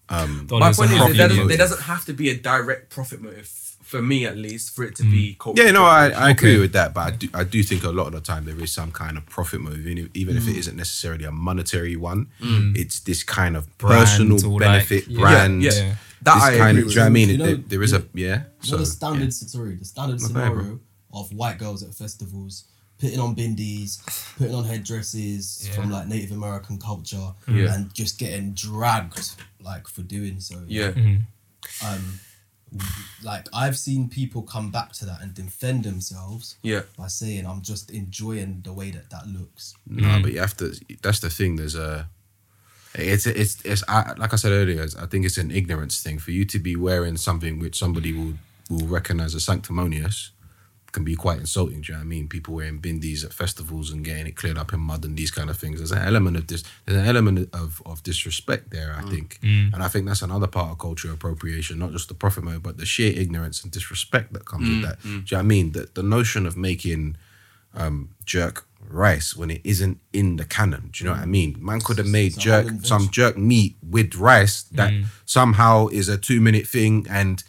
[0.08, 2.36] Um, Dollars My point point is, profit there doesn't, there doesn't have to be a
[2.36, 3.48] direct profit motive
[3.82, 5.38] for me, at least, for it to be mm.
[5.38, 5.64] cultural.
[5.64, 6.60] Yeah, no, I, I agree Okay.
[6.60, 8.72] with that, but I do, I do think a lot of the time there is
[8.72, 10.58] some kind of profit motive, even if, if it mm.
[10.58, 12.26] isn't necessarily a monetary one.
[12.40, 12.76] Mm.
[12.76, 15.20] It's this kind of Brand personal or like- benefit, Yeah.
[15.20, 15.62] brand.
[15.62, 15.94] Yeah, yeah.
[16.22, 16.86] That this I kind agree of, with.
[16.86, 17.28] do you know what I mean?
[17.28, 18.42] You know- there, there is a yeah.
[18.60, 19.30] So So the standard, yeah.
[19.30, 20.62] sorry, the standard Not bad, bro.
[20.62, 20.80] scenario
[21.12, 22.64] of white girls at festivals
[22.98, 23.98] putting on bindies,
[24.38, 25.74] putting on headdresses Yeah.
[25.74, 27.74] from like Native American culture, Yeah.
[27.74, 29.30] and just getting dragged
[29.60, 30.62] like for doing so.
[30.66, 30.92] Yeah.
[31.84, 32.20] Um,
[33.22, 36.82] like I've seen people come back to that and defend themselves Yeah.
[36.96, 40.74] by saying, "I'm just enjoying the way that that looks." No, but you have to.
[41.02, 41.56] That's the thing.
[41.56, 42.08] There's a.
[42.94, 44.82] It's it's it's I, like I said earlier.
[44.82, 48.12] it's- I think it's an ignorance thing for you to be wearing something which somebody
[48.12, 48.34] will
[48.70, 50.30] will recognize as sanctimonious
[50.96, 51.82] can be quite insulting.
[51.82, 52.26] Do you know what I mean?
[52.26, 55.50] People wearing bindies at festivals and getting it cleared up in mud and these kind
[55.50, 55.78] of things.
[55.78, 56.64] There's an element of this.
[56.86, 58.96] There's an element of of disrespect there.
[58.98, 59.74] I think, mm.
[59.74, 62.78] and I think that's another part of cultural appropriation, not just the profit mode, but
[62.78, 65.02] the sheer ignorance and disrespect that comes with that.
[65.02, 65.72] Do you know what I mean?
[65.72, 67.18] The the notion of making
[67.74, 70.88] um, jerk rice when it isn't in the canon.
[70.92, 71.58] Do you know what I mean?
[71.60, 75.04] Man could have made jerk some jerk meat with rice that mm.
[75.26, 77.44] somehow is a two minute thing and.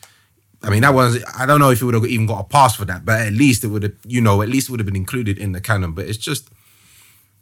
[0.68, 2.76] I mean, that was, I don't know if it would have even got a pass
[2.76, 4.86] for that, but at least it would have, you know, at least it would have
[4.86, 5.94] been included in the canon.
[5.94, 6.50] But it's just,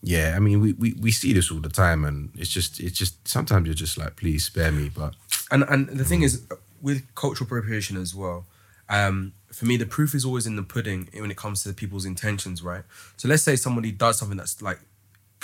[0.04, 2.96] yeah, I mean, we, we, we see this all the time and it's just, it's
[2.96, 4.90] just, sometimes you're just like, please spare me.
[4.90, 5.16] But
[5.50, 6.46] And and the thing is,
[6.82, 8.46] with cultural appropriation as well,
[8.90, 12.06] um, for me, the proof is always in the pudding when it comes to people's
[12.06, 12.84] intentions, right?
[13.18, 14.80] So let's say somebody does something that's like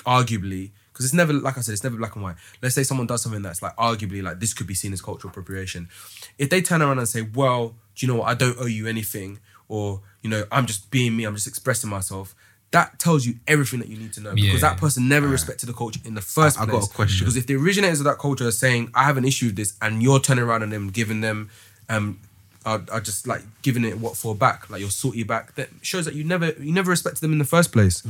[0.05, 0.69] arguably,
[1.01, 2.35] because it's never, like I said, it's never black and white.
[2.61, 5.31] Let's say someone does something that's like arguably like this could be seen as cultural
[5.31, 5.89] appropriation.
[6.37, 8.27] If they turn around and say, well, do you know what?
[8.29, 11.23] I don't owe you anything, or you know, I'm just being me.
[11.25, 12.35] I'm just expressing myself.
[12.71, 14.45] That tells you everything that you need to know Yeah.
[14.45, 17.25] because that person never respected the culture in the first I- I got a question.
[17.25, 19.73] Because if the originators of that culture are saying, I have an issue with this,
[19.81, 21.49] and you're turning around and them giving them,
[21.89, 22.19] um,
[22.65, 26.05] are, are just like giving it what for back, like you're salty back, that shows
[26.05, 28.03] that you never you never respected them in the first place.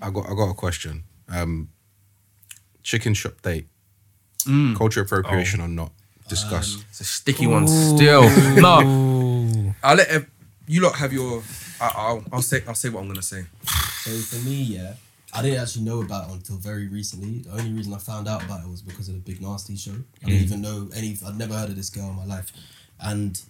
[0.00, 1.04] I got, I got a question.
[1.28, 1.68] Um,
[2.82, 3.66] chicken shop date,
[4.46, 4.76] Mm.
[4.76, 5.92] culture appropriation or not?
[6.28, 6.82] Discuss.
[6.90, 8.22] It's a sticky one still.
[8.60, 10.30] no, I'll let ev-
[10.66, 11.42] you lot have your.
[11.80, 13.44] I, I'll I'll say I'll say what I'm gonna say.
[14.04, 14.94] So for me, yeah,
[15.34, 17.38] I didn't actually know about it until very recently.
[17.40, 19.92] The only reason I found out about it was because of the Big Narstie show.
[20.22, 21.18] I didn't even know any.
[21.26, 22.52] I'd never heard of this girl in my life,
[23.00, 23.40] and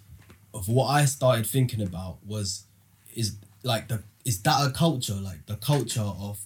[0.55, 2.65] of what I started thinking about was,
[3.15, 6.39] is like the is that a culture like the culture of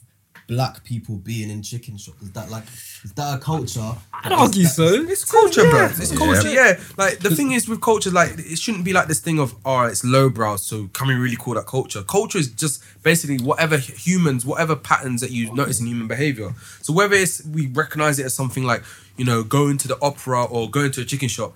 [0.47, 2.23] black people being in chicken shops?
[2.23, 2.65] Is that like
[3.05, 3.93] is that a culture?
[4.13, 4.85] I'd argue so.
[4.85, 5.87] It's culture, bro.
[5.87, 6.19] It's Yeah.
[6.19, 6.81] culture, yeah.
[6.97, 9.83] Like the thing is with culture, like it shouldn't be like this thing of oh,
[9.83, 12.03] it's lowbrow, so can we really call that culture?
[12.03, 16.55] Culture is just basically whatever humans, whatever patterns that you notice in human behavior.
[16.83, 18.83] So whether it's we recognize it as something like
[19.17, 21.55] you know going to the opera or going to a chicken shop,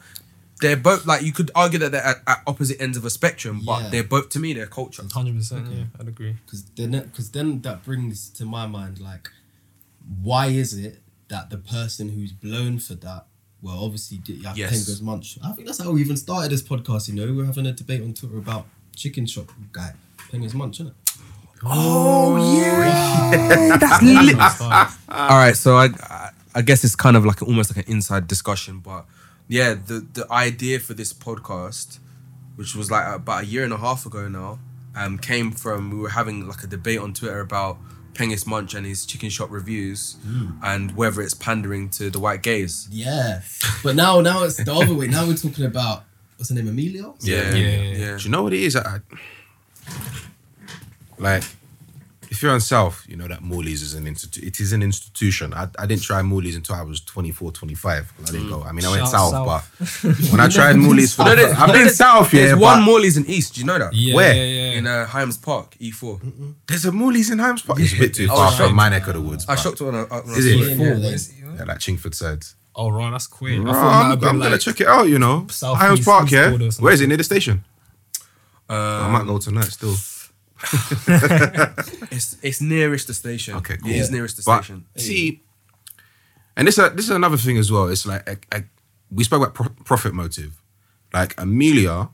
[0.60, 3.62] they're both like you could argue that they're at, at opposite ends of a spectrum,
[3.64, 3.88] but Yeah.
[3.90, 5.02] they're both to me they're culture.
[5.12, 5.64] Hundred percent.
[5.66, 5.78] Mm-hmm.
[5.78, 6.36] Yeah, I'd agree.
[6.44, 9.28] because then because then that brings to my mind like
[10.22, 13.26] why is it that the person who's blown for that
[13.60, 14.72] well obviously did yeah, Yes.
[14.72, 17.66] Pengest Munch I think that's how we even started this podcast you know we're having
[17.66, 18.66] a debate on Twitter about
[18.96, 19.92] chicken shop guy
[20.32, 20.94] Pengest Munch isn't it
[21.64, 24.36] oh, oh yeah, that's lit.
[25.08, 28.26] All right, so I I- I guess it's kind of like almost like an inside
[28.26, 29.04] discussion, but
[29.48, 31.98] yeah, the the idea for this podcast,
[32.56, 34.58] which was like about a year and a half ago now,
[34.94, 37.78] um, came from we were having like a debate on Twitter about
[38.14, 40.16] Pengest Munch and his chicken shop reviews,
[40.62, 42.88] and whether it's pandering to the white gays.
[42.90, 43.40] yeah
[43.82, 46.04] but now now it's the other way now we're talking about
[46.37, 48.16] what's her name Amelia Yeah, Yeah.
[48.16, 48.76] Do you know what it is?
[48.76, 49.00] I,
[51.18, 51.42] like,
[52.30, 54.44] if you're on South, you know that Morley's is an institute.
[54.44, 55.54] It is an institution.
[55.54, 58.12] I, I didn't try Morley's until I was 24, 25.
[58.20, 58.62] I didn't go.
[58.62, 60.00] I mean, I went Shout South, South.
[60.02, 62.40] but when I tried Morley's for the there's- first- I've been South, yeah.
[62.40, 63.54] There's but one Morley's in East.
[63.54, 63.94] Do you know that?
[63.94, 64.34] Yeah, Where?
[64.34, 64.78] yeah, yeah.
[64.78, 66.54] In uh, Highams Park, E4.
[66.66, 67.80] There's a Morley's in Highams Park.
[67.80, 69.44] It's a bit too far from my neck of the woods.
[69.48, 70.02] I but- shocked when I,
[70.36, 70.60] Is it?
[70.60, 70.68] it.
[70.68, 71.34] Yeah, Four, yeah, is it?
[71.56, 72.54] Yeah, like Chingford sides.
[72.76, 73.58] Oh right, that's quick.
[73.58, 75.08] I Oh, thought it might I'm, I'm gonna check it out.
[75.08, 76.30] You know, South Highams Park.
[76.30, 76.84] Yeah, Board or something.
[76.84, 77.64] where is it near the station?
[78.68, 79.94] I might go tonight still.
[82.10, 83.54] It's it's nearest the station.
[83.56, 83.90] Okay, cool.
[83.90, 84.84] It is nearest the But station.
[84.96, 85.42] see,
[86.56, 87.88] and this is this is another thing as well.
[87.88, 88.38] It's like
[89.10, 90.60] we spoke about pro- profit motive.
[91.12, 92.08] Like Amelia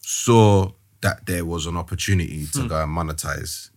[0.00, 2.66] saw that there was an opportunity to Hmm.
[2.68, 3.70] go and monetize,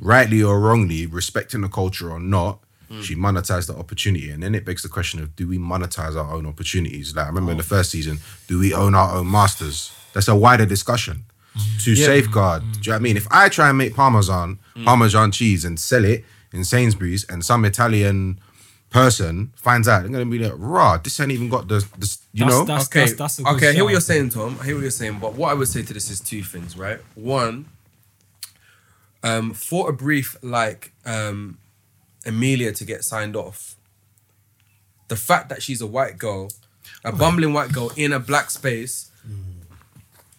[0.00, 2.60] rightly or wrongly, respecting the culture or not.
[2.88, 3.02] Hmm.
[3.02, 6.32] She monetized the opportunity, and then it begs the question of: Do we monetize our
[6.32, 7.14] own opportunities?
[7.16, 7.62] Like I remember in Oh.
[7.62, 9.90] the first season, do we own our own masters?
[10.12, 11.24] That's a wider discussion
[11.84, 12.62] to safeguard.
[12.62, 13.16] Do you know what I mean?
[13.16, 17.64] If I try and make parmesan, parmesan cheese, and sell it in Sainsbury's, and some
[17.64, 18.40] Italian
[18.90, 22.44] person finds out, they're gonna be like, "Raw, this ain't even got the, the you
[22.44, 23.68] That's- know." that's- okay, that's a good okay.
[23.70, 24.58] I hear what you're saying, Tom.
[24.60, 25.18] I hear what you're saying.
[25.18, 27.00] But what I would say to this is two things, right?
[27.14, 27.66] One,
[29.22, 31.58] um, for a brief like um,
[32.26, 33.76] Amelia to get signed off,
[35.08, 36.50] the fact that she's a white girl,
[37.04, 39.10] a bumbling white girl in a black space,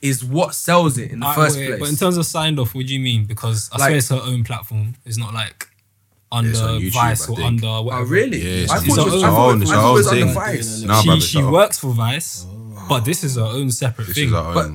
[0.03, 1.79] is what sells it in the Ah, first wait, place.
[1.79, 3.25] But in terms of signed off, what do you mean?
[3.25, 4.95] Because I Like- swear it's her own platform.
[5.05, 5.69] It's not like
[6.31, 7.47] under on YouTube, Vice or think.
[7.47, 8.05] under oh, whatever.
[8.05, 8.37] really?
[8.43, 9.93] Yeah, it's I on thought it was, its I own- I it's thought her it
[9.93, 10.33] was own under thing.
[10.35, 10.81] Vice.
[10.81, 12.45] Nah, she bruv, she works for Vice,
[12.89, 14.27] but this is her own separate This thing.
[14.27, 14.71] is our But-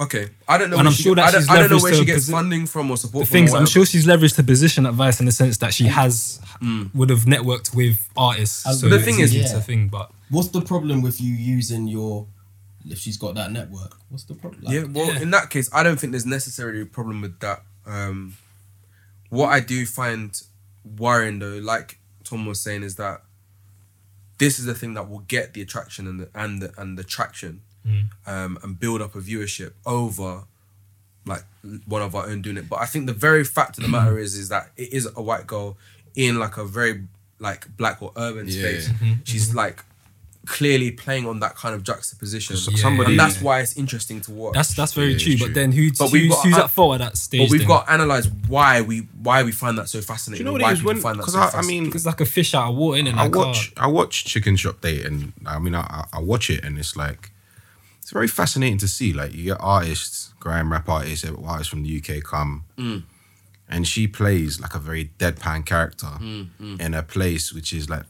[0.00, 0.78] Okay, I don't know.
[0.78, 2.04] And I'm she sure get- that I don't, she's I don't know leveraged where she
[2.06, 3.46] gets posi- funding from or support the from.
[3.46, 6.40] thing I'm sure she's leveraged her position at Vice in the sense that she has
[6.62, 6.90] Mm.
[6.94, 8.64] would have networked with artists.
[8.66, 11.86] And So the thing is- it's a thing, but What's the problem with you using
[11.88, 12.26] your?
[12.88, 14.62] If she's got that network, what's the problem?
[14.62, 15.20] Like, yeah, well, yeah.
[15.20, 17.62] in that case, I don't think there's necessarily a problem with that.
[17.86, 18.34] Um,
[19.30, 20.40] what I do find
[20.98, 23.22] worrying though, like Tom was saying, is that
[24.38, 27.04] this is the thing that will get the attraction and the and the and the
[27.04, 28.04] traction, Mm.
[28.28, 30.44] um, and build up a viewership over
[31.26, 31.44] like
[31.86, 32.68] one of our own doing it.
[32.68, 35.20] But I think the very fact of the matter is, is that it is a
[35.22, 35.76] white girl
[36.14, 37.04] in like a very
[37.40, 38.52] like black or urban Yeah.
[38.60, 38.88] space.
[38.88, 39.12] Mm-hmm.
[39.24, 39.84] She's like
[40.46, 42.56] clearly playing on that kind of juxtaposition.
[42.56, 43.42] Yeah, somebody, and that's yeah.
[43.44, 44.54] why it's interesting to watch.
[44.54, 45.36] that's that's very Yeah, true.
[45.36, 45.46] true.
[45.46, 47.42] But then who, But who's, got- who's at fault at that stage?
[47.42, 47.68] But we've then?
[47.68, 50.02] got to analyze why we why we find that so fascinating.
[50.02, 50.38] do fascinating.
[50.40, 50.82] you know what why it is?
[50.84, 53.00] When find that because so I, I mean, it's like a fish out of water,
[53.00, 53.14] innit?
[53.14, 56.50] I Like, watch I watch Chicken Shop Date and I mean I, I- I watch
[56.50, 57.30] it and it's like
[58.00, 61.96] it's very fascinating to see like you get artists, grime rap artists, artists from the
[61.98, 63.04] UK come Mm.
[63.68, 68.02] and she plays like a very deadpan character Mm, in a place which is like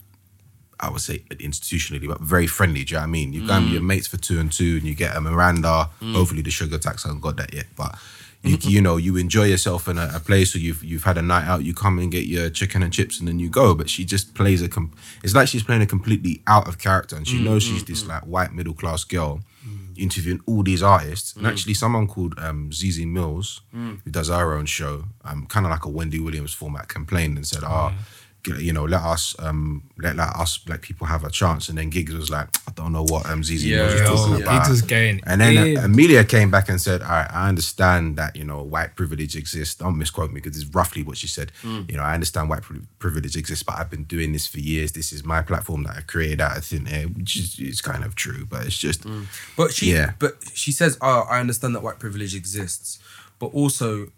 [0.83, 2.83] I would say institutionally, but very friendly.
[2.85, 3.33] Do you know what I mean?
[3.33, 3.63] You go Mm.
[3.65, 5.89] with your mates for two and two, and you get a Mirinda.
[6.13, 7.97] Hopefully, the sugar tax hasn't got that yet, but
[8.43, 11.23] you, you know you enjoy yourself in a, a place where you've you've had a
[11.23, 11.63] night out.
[11.63, 13.75] You come and get your chicken and chips, and then you go.
[13.75, 14.69] But she just plays a.
[14.69, 14.91] Com-
[15.23, 18.05] it's like she's playing a completely out of character, and she Mm, knows she's this
[18.05, 19.41] like white middle class girl.
[19.95, 21.37] Interviewing all these artists, Mm.
[21.37, 23.61] and actually someone called um, Zeze Millz,
[24.05, 27.47] who does our own show, um, kind of like a Wendy Williams format, complained and
[27.47, 27.93] said, "Ah,
[28.59, 31.69] you know, let us um let, let us black people have a chance.
[31.69, 34.33] And then Giggs was like, I don't know what um Zeze Yeah, was yeah, talking
[34.35, 34.39] yeah.
[34.43, 34.59] about.
[34.59, 35.79] Giggs was getting and then in.
[35.79, 39.37] uh, Amelia came back and said, All right, I understand that, you know, white privilege
[39.37, 39.77] exists.
[39.77, 41.53] Don't misquote me because it's roughly what she said.
[41.63, 41.89] Mm.
[41.91, 44.93] You know, I understand white pri- privilege exists, but I've been doing this for years.
[44.93, 48.03] This is my platform that I created out of thin air, which is, is kind
[48.05, 49.07] of true, but it's just,
[49.57, 50.13] But she, Yeah.
[50.19, 52.99] but she says, "Oh, I understand that white privilege exists,
[53.39, 54.09] but also,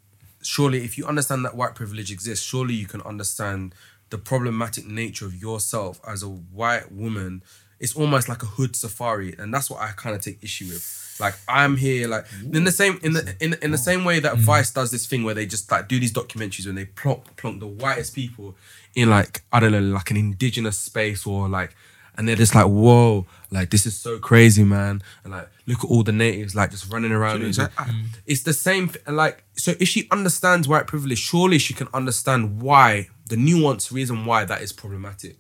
[0.43, 3.75] surely, if you understand that white privilege exists, surely you can understand
[4.15, 7.43] the problematic nature of yourself as a white woman.
[7.81, 11.17] It's almost like a hood safari, and that's what I kind of take issue with.
[11.19, 14.37] Like I'm here, like in the same in the in, in the same way that
[14.39, 17.59] Vice does this thing where they just like do these documentaries when they plonk plonk
[17.59, 18.55] the whitest people
[18.95, 21.75] in like I don't know like an indigenous space or like
[22.17, 25.03] and they're just like, whoa, like this is so crazy, man.
[25.25, 27.43] And like, look at all the natives like just running around.
[27.43, 27.89] Is and- that-
[28.27, 28.93] it's the same.
[29.07, 34.27] Like, so if she understands white privilege, surely she can understand why the nuanced reason
[34.27, 35.39] why that is problematic.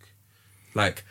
[0.74, 1.04] Like,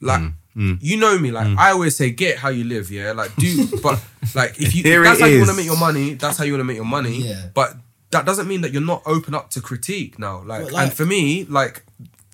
[0.00, 1.30] like Mm, you know me.
[1.30, 2.90] Like I always say, get how you live.
[2.90, 3.68] Yeah, like do.
[3.82, 4.02] but
[4.34, 6.36] like if you, Here if that's it how you want to make your money, that's
[6.38, 7.22] how you want to make your money.
[7.22, 7.48] Yeah.
[7.54, 7.74] But
[8.10, 10.42] that doesn't mean that you're not open up to critique now.
[10.42, 11.84] Like, But, like- and for me, like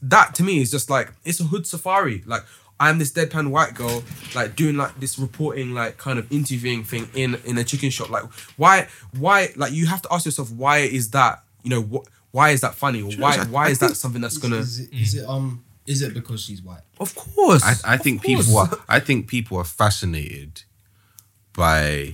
[0.02, 2.22] that to me is just like it's a hood safari.
[2.24, 2.42] Like
[2.80, 4.02] I'm this deadpan white girl,
[4.34, 8.08] like doing like this reporting, like kind of interviewing thing in in a chicken shop.
[8.08, 8.24] Like
[8.56, 12.50] why why like you have to ask yourself why is that you know what why
[12.50, 13.00] is that funny?
[13.00, 16.12] Or why why is that something that's gonna is it, is it um is it
[16.12, 16.82] because she's white?
[17.00, 18.44] of course I, I think course.
[18.44, 20.64] people are, I think people are fascinated
[21.54, 22.12] by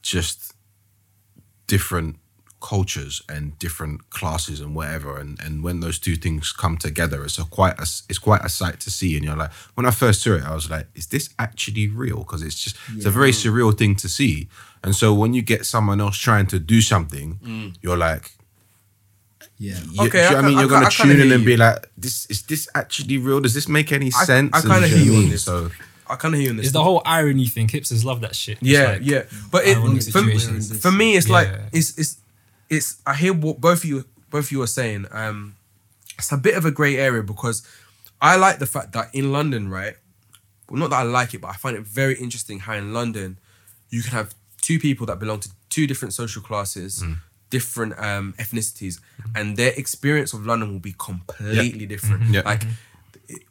[0.00, 0.54] just
[1.66, 2.16] different
[2.60, 5.18] cultures and different classes and whatever.
[5.18, 8.48] And and when those two things come together it's a quite a, it's quite a
[8.48, 9.16] sight to see.
[9.16, 12.18] And you're like when I first saw it I was like is this actually real?
[12.18, 14.48] Because it's just it's a very surreal thing to see.
[14.84, 18.35] And so when you get someone else trying to do something you're like
[19.58, 19.78] Yeah.
[19.90, 21.44] you, Okay, you know I I mean you're I gonna I kinda tune in and
[21.44, 24.68] be like this is this actually real does this make any I- sense I And
[24.70, 25.44] kinda hear you on this.
[25.44, 25.70] so
[26.08, 27.66] I kind of hear on this It's the whole irony thing.
[27.66, 28.58] Hipsters love that shit.
[28.60, 29.22] It's Yeah, like yeah.
[29.50, 29.74] But it,
[30.12, 30.38] for, me,
[30.84, 32.18] for me, it's like it's it's
[32.70, 32.96] it's.
[33.06, 35.06] I hear what both of you both of you are saying.
[35.10, 35.56] Um,
[36.18, 37.66] it's a bit of a grey area because
[38.22, 39.96] I like the fact that in London, right?
[40.70, 43.38] Well, not that I like it, but I find it very interesting how in London
[43.90, 47.02] you can have two people that belong to two different social classes.
[47.50, 49.00] Different um, ethnicities,
[49.34, 52.24] and their experience of London will be completely different.
[52.24, 52.42] Yeah.
[52.44, 52.64] Like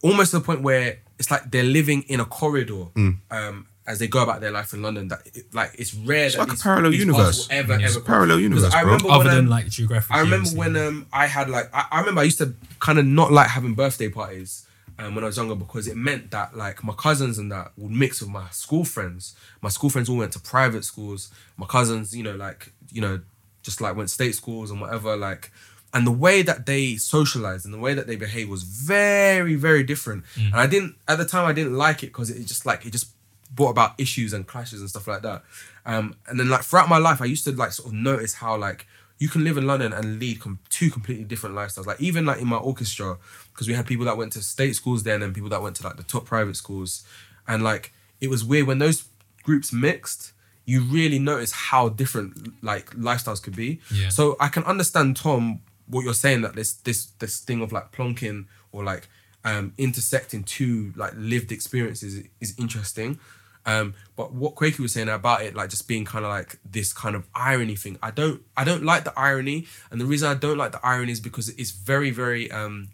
[0.01, 2.85] almost to the point where it's like they're living in a corridor
[3.31, 5.07] um, as they go about their life in London.
[5.07, 7.47] That it, like it's rare that like a parallel these universe.
[7.47, 8.91] paths will ever It's ever a parallel universe, Because I bro.
[8.93, 10.11] remember other when, than um, like geographic.
[10.15, 10.85] I remember when yeah.
[10.87, 13.75] um I had like I, I remember I used to kind of not like having
[13.75, 17.51] birthday parties um, when I was younger because it meant that like my cousins and
[17.51, 19.35] that would mix with my school friends.
[19.61, 21.29] My school friends all went to private schools.
[21.57, 23.19] My cousins, you know, like you know,
[23.65, 25.17] just like went state schools and whatever.
[25.17, 25.51] Like,
[25.93, 29.83] and the way that they socialized and the way that they behaved was very, very
[29.83, 30.23] different.
[30.53, 32.91] And I didn't at the time I didn't like it because it just like it
[32.91, 33.07] just
[33.53, 35.43] brought about issues and clashes and stuff like that.
[35.85, 38.55] Um, and then like throughout my life, I used to like sort of notice how
[38.57, 38.85] like
[39.17, 41.85] you can live in London and lead com- two completely different lifestyles.
[41.85, 43.17] Like even like in my orchestra,
[43.53, 45.83] because we had people that went to state schools then and people that went to
[45.83, 47.03] like the top private schools,
[47.47, 49.05] and like it was weird when those
[49.43, 50.33] groups mixed.
[50.65, 53.79] You really notice how different like lifestyles could be.
[53.93, 54.09] Yeah.
[54.09, 57.91] So I can understand Tom what you're saying that this this this thing of like
[57.91, 59.07] plonking or like
[59.43, 63.19] um intersecting two like lived experiences is, is interesting.
[63.67, 66.93] Um, but what Quakey was saying about it, like just being kind of like this
[66.93, 70.35] kind of irony thing, I don't, I don't like the irony, and the reason I
[70.35, 72.89] don't like the irony is because it's very, very, um,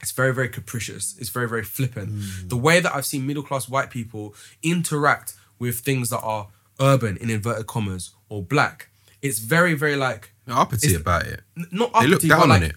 [0.00, 1.16] it's very, very capricious.
[1.18, 2.10] It's very, very flippant.
[2.48, 6.48] The way that I've seen middle class white people interact with things that are
[6.80, 8.88] urban in inverted commas or black,
[9.20, 11.40] it's very, very like uppity It's- about it.
[11.56, 12.74] n- not They look down but on it.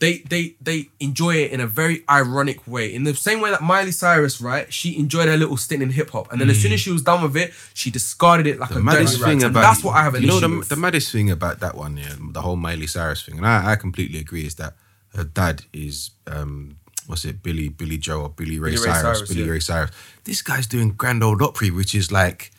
[0.00, 2.92] they they they enjoy it in a very ironic way.
[2.92, 4.70] In the same way that Miley Cyrus, right?
[4.72, 7.02] She enjoyed her little stint in hip hop, and then as soon as she was
[7.02, 9.46] done with it, she discarded it like The a maddest dirty thing rat.
[9.46, 10.68] And about that's what I have an you know issue the, with.
[10.68, 13.76] the maddest thing about that one, yeah, the whole Miley Cyrus thing, and I, I
[13.76, 14.74] completely agree, is that
[15.14, 16.76] her dad is um
[17.06, 19.50] what's it, Billy Billy Joe or Billy Ray, Billy Ray Cyrus, Cyrus, Billy yeah.
[19.52, 19.90] Ray Cyrus.
[20.24, 22.50] This guy's doing Grand Ole Opry, which is like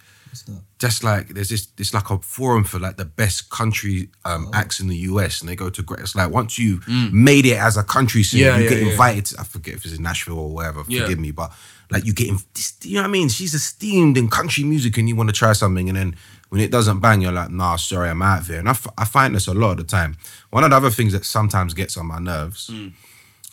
[0.86, 4.52] just like there's this it's like a forum for like the best country um, Oh.
[4.62, 6.02] acts in the US, and they go to great.
[6.02, 6.80] It's like once you
[7.12, 8.48] made it as a country singer, Mm.
[8.48, 8.92] Yeah, you yeah, get yeah.
[8.92, 9.26] invited.
[9.28, 10.84] To, I forget if it's in Nashville or wherever.
[10.84, 11.52] Forgive me, but
[11.92, 13.30] like you get in, this, you know what I mean.
[13.30, 16.16] She's esteemed in country music, and you want to try something, and then
[16.50, 18.60] when it doesn't bang, you're like, nah, sorry, I'm out of here.
[18.60, 20.16] And I, f- I find this a lot of the time.
[20.52, 22.94] One of the other things that sometimes gets on my nerves, Mm.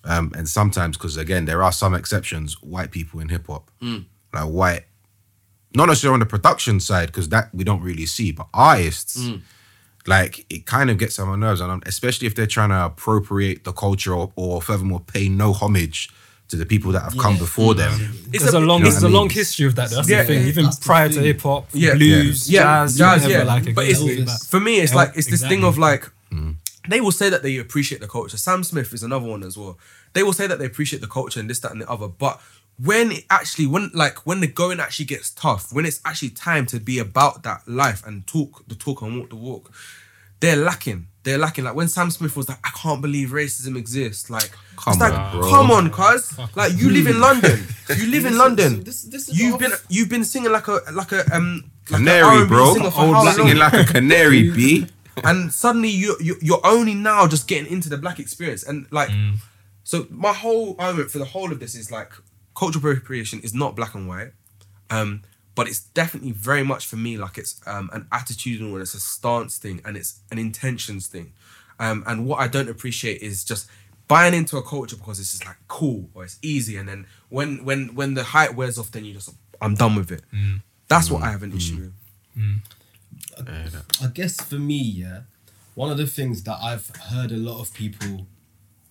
[0.05, 4.05] um, and sometimes because again there are some exceptions, white people in hip hop, Mm.
[4.33, 4.85] like white
[5.75, 9.41] not necessarily on the production side because that we don't really see, but artists, Mm.
[10.07, 12.85] like it kind of gets on my nerves, and I'm- especially if they're trying to
[12.85, 16.11] appropriate the culture or, or furthermore pay no homage
[16.49, 17.93] to the people that have come before them.
[18.33, 19.89] It's There's a, long, you know there's what a I long history of that.
[19.91, 20.43] That's Yeah, the thing.
[20.43, 21.95] yeah, Even prior to hip hop, Yeah.
[21.95, 22.63] blues, Yeah.
[22.63, 23.43] jazz, Jazz, yeah.
[23.45, 24.51] like But it's- little it's- bit.
[24.51, 26.11] For me, it's like it's this thing of like
[26.89, 28.37] they will say that they appreciate the culture.
[28.37, 29.79] Sam Smith is another one as well.
[30.15, 32.09] They will say that they appreciate the culture and this, that, and the other.
[32.09, 32.41] But
[32.79, 36.67] when it actually, when like when the going actually gets tough, when it's actually time
[36.67, 39.73] to be about that life and talk the talk and walk the walk,
[40.41, 41.07] they're lacking.
[41.25, 41.65] They're lacking.
[41.65, 45.13] Like when Sam Smith was like, "I can't believe racism exists." Like, Come it's like,
[45.13, 45.51] on, bro.
[45.51, 46.37] come on, cuz.
[46.57, 47.65] Like you live in London.
[47.97, 48.77] You live in London.
[48.79, 51.71] so this- this is you've off- been you've been singing like a like a um
[51.91, 52.75] like Canary, R&B bro.
[52.75, 54.87] singer for Old singing like a canary, b.
[55.23, 59.11] and suddenly you, you you're only now just getting into the black experience and like
[59.85, 62.11] so my whole argument for the whole of this is like
[62.55, 64.33] cultural appropriation is not black and white
[64.91, 65.23] um
[65.55, 69.01] but it's definitely very much for me like it's um an attitudinal and it's a
[69.01, 71.33] stance thing and it's an intentions thing.
[71.79, 73.69] Um and what i don't appreciate is just
[74.09, 76.77] buying into a culture because it's just like cool or it's easy.
[76.77, 80.11] And then when when when the hype wears off then you just i'm done with
[80.11, 80.23] it.
[80.89, 81.93] That's what i have an issue with.
[84.03, 85.21] I guess for me, yeah,
[85.75, 88.27] one of the things that I've heard a lot of people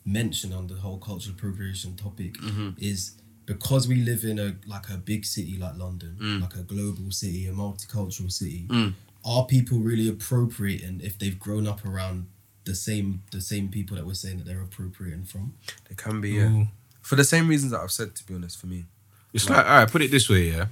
[0.05, 2.35] mention on the whole cultural appropriation topic
[2.79, 3.11] is
[3.53, 6.41] because we live in a like a big city like London, mm.
[6.41, 8.93] like a global city, a multicultural city, mm.
[9.25, 12.27] are people really appropriating if they've grown up around
[12.65, 15.53] the same the same people that we're saying that they're appropriating from?
[15.89, 16.65] They can be yeah
[17.01, 18.85] for the same reasons that i've said to be honest for me
[19.33, 20.67] It's like, all right, put it this way, yeah.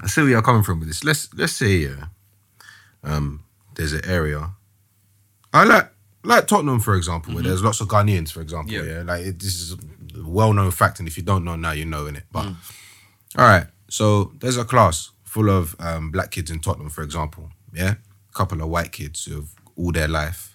[0.00, 1.02] I see where you're coming from with this.
[1.02, 2.06] Let's let's say, yeah,
[3.02, 4.50] um, there's an area.
[5.52, 5.90] I like
[6.22, 7.48] like Tottenham, for example, where mm-hmm.
[7.48, 8.72] there's lots of Ghanaians, for example.
[8.72, 8.82] Yeah.
[8.82, 9.76] Yeah, like it, this is
[10.14, 12.24] a well-known fact, and if you don't know now, you know in it.
[12.30, 12.46] But
[13.38, 17.50] all right, so there's a class full of um, black kids in Tottenham, for example.
[17.72, 17.94] Yeah,
[18.28, 20.50] a couple of white kids who have all their life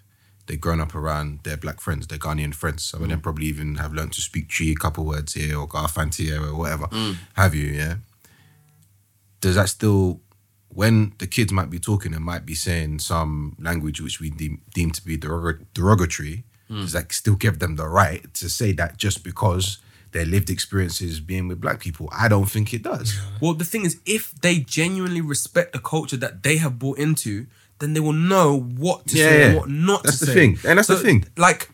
[0.48, 2.84] they've grown up around their black friends, their Ghanaian friends.
[2.84, 5.68] Some of them probably even have learned to speak Twi, a couple words here, or
[5.68, 6.88] Garfanti or whatever
[7.34, 7.96] have you, yeah?
[9.42, 10.22] Does that still,
[10.70, 14.62] when the kids might be talking and might be saying some language which we deem,
[14.74, 18.98] deem to be derog- derogatory, does like still give them the right to say that
[18.98, 19.78] just because
[20.12, 22.10] their lived experiences being with black people?
[22.12, 23.20] I don't think it does.
[23.42, 27.48] Well, the thing is, if they genuinely respect the culture that they have bought into,
[27.80, 30.34] then they will know what to Yeah, say and what not That's to the say.
[30.40, 30.60] thing.
[30.66, 31.26] And that's the thing.
[31.38, 31.70] Like,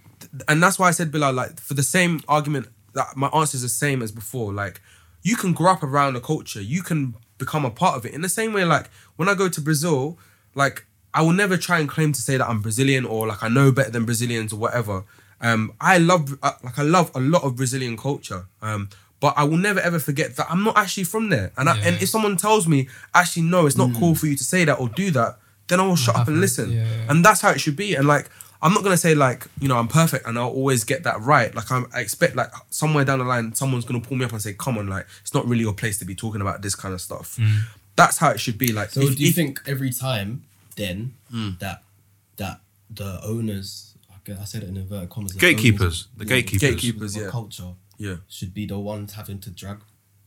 [0.48, 3.62] and that's why I said, Bilal, like, for the same argument, that my answer is
[3.62, 4.52] the same as before.
[4.52, 4.82] Like,
[5.22, 8.14] you can grow up around a culture, you can become a part of it.
[8.14, 10.18] In the same way, like, when I go to Brazil,
[10.56, 13.50] like, I will never try and claim to say that I'm Brazilian or like I
[13.50, 15.04] know better than Brazilians or whatever.
[15.42, 18.46] Um, I love, uh, like, I love a lot of Brazilian culture.
[18.62, 18.90] Um,
[19.20, 21.52] But I will never ever forget that I'm not actually from there.
[21.56, 21.88] And I, Yeah.
[21.88, 24.80] and if someone tells me, actually, no, it's not cool for you to say that
[24.80, 25.38] or do that,
[25.68, 26.72] then I will shut up and listen.
[26.72, 27.06] Yeah, yeah.
[27.10, 27.94] And that's how it should be.
[27.94, 28.30] And like,
[28.64, 31.54] I'm not gonna say like, you know, I'm perfect and I'll always get that right.
[31.54, 34.42] Like I'm, I expect like somewhere down the line, someone's gonna pull me up and
[34.42, 36.94] say, "Come on, like it's not really your place to be talking about this kind
[36.96, 37.60] of stuff." Mm.
[37.96, 38.72] That's how it should be.
[38.72, 40.30] Like, So if- do you if- think every time
[40.82, 40.98] then
[41.32, 41.52] Hmm.
[41.64, 41.78] that
[42.42, 42.56] that
[43.00, 43.96] the owners,
[44.42, 46.62] I said it in inverted commas, the Gatekeepers, owners the gatekeepers.
[46.70, 47.16] Gatekeepers.
[47.16, 47.28] of yeah.
[47.30, 48.16] culture yeah.
[48.36, 49.78] should be the ones having to drag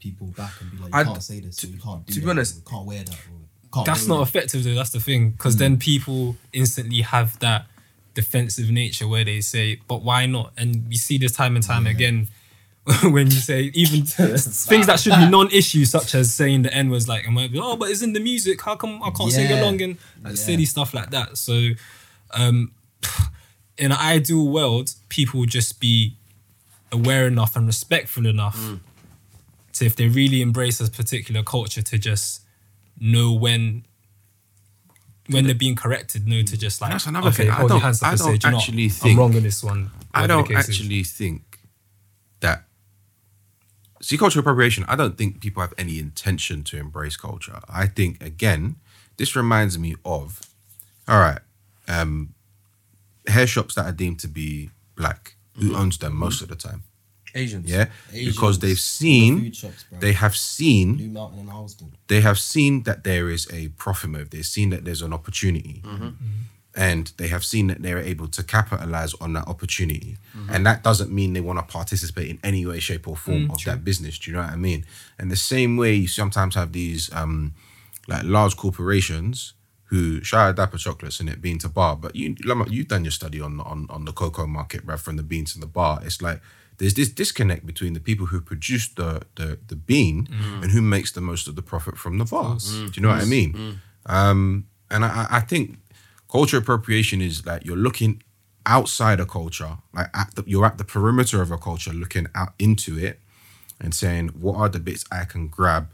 [0.04, 2.20] people back and be like, you I'd- can't say this, or you can't do to
[2.20, 3.18] be that, honest- you can't wear that,
[3.72, 4.22] can't That's not there.
[4.28, 4.74] effective though.
[4.80, 7.66] That's the thing, because then people instantly have that
[8.14, 11.86] defensive nature where they say, "But why not?" And we see this time and time
[11.94, 12.28] again
[13.04, 17.08] when you say even things that should be non-issues, such as saying the N was
[17.08, 17.48] like, "Am I?
[17.56, 18.60] Oh, but it's in the music.
[18.60, 20.42] How come I can't sing along?" And like, Yeah.
[20.42, 21.38] silly stuff like that.
[21.38, 21.70] So,
[22.32, 22.72] um,
[23.78, 26.16] in an ideal world, people would just be
[26.92, 28.80] aware enough and respectful enough Mm.
[29.74, 32.42] to, if they really embrace a particular culture, to just
[33.00, 33.84] know when
[35.30, 37.50] when they're being corrected, know to just like That's another okay, thing.
[37.50, 38.62] I don't- I say, don't "Do you know what?
[38.62, 39.90] actually I'm think- wrong in this one.
[40.12, 41.58] I don't actually think
[42.40, 42.64] that.
[44.04, 47.60] See, cultural appropriation, I don't think people have any intention to embrace culture.
[47.70, 48.76] I think, again,
[49.16, 50.42] this reminds me of,
[51.08, 51.38] all right,
[51.88, 52.34] um,
[53.26, 55.36] hair shops that are deemed to be black.
[55.56, 55.76] Who mm-hmm.
[55.76, 56.82] owns them most of the time?
[57.34, 57.66] Asians.
[57.66, 61.92] Yeah, because they've seen, food shops, they have seen Blue Mountain and Harlesden.
[62.08, 64.28] they have seen that there is a profit move.
[64.28, 65.80] They've seen that there's an opportunity.
[65.82, 66.04] Mm-hmm.
[66.04, 66.14] Mm-hmm.
[66.76, 70.16] And they have seen that they're able to capitalize on that opportunity.
[70.50, 73.54] And that doesn't mean they want to participate in any way, shape, or form mm,
[73.54, 74.18] of that business.
[74.18, 74.84] Do you know what I mean?
[75.18, 77.54] And the same way you sometimes have these um
[78.08, 79.54] like large corporations
[79.84, 83.04] who shout out Dapper Chocolates and it bean to bar, but you Lama, you've done
[83.04, 84.98] your study on on on the cocoa market, right?
[84.98, 86.00] From the beans to the bar.
[86.04, 86.40] It's like
[86.78, 90.62] there's this disconnect between the people who produce the the the bean mm.
[90.62, 92.56] and who makes the most of the profit from the bar.
[92.56, 92.92] Mm.
[92.92, 93.80] Do you know what I mean?
[94.06, 95.78] Um, and I- I think
[96.34, 98.20] culture appropriation is like you're looking
[98.66, 102.52] outside a culture, like at the, you're at the perimeter of a culture, looking out
[102.58, 103.20] into it
[103.80, 105.84] and saying, what are the bits I can grab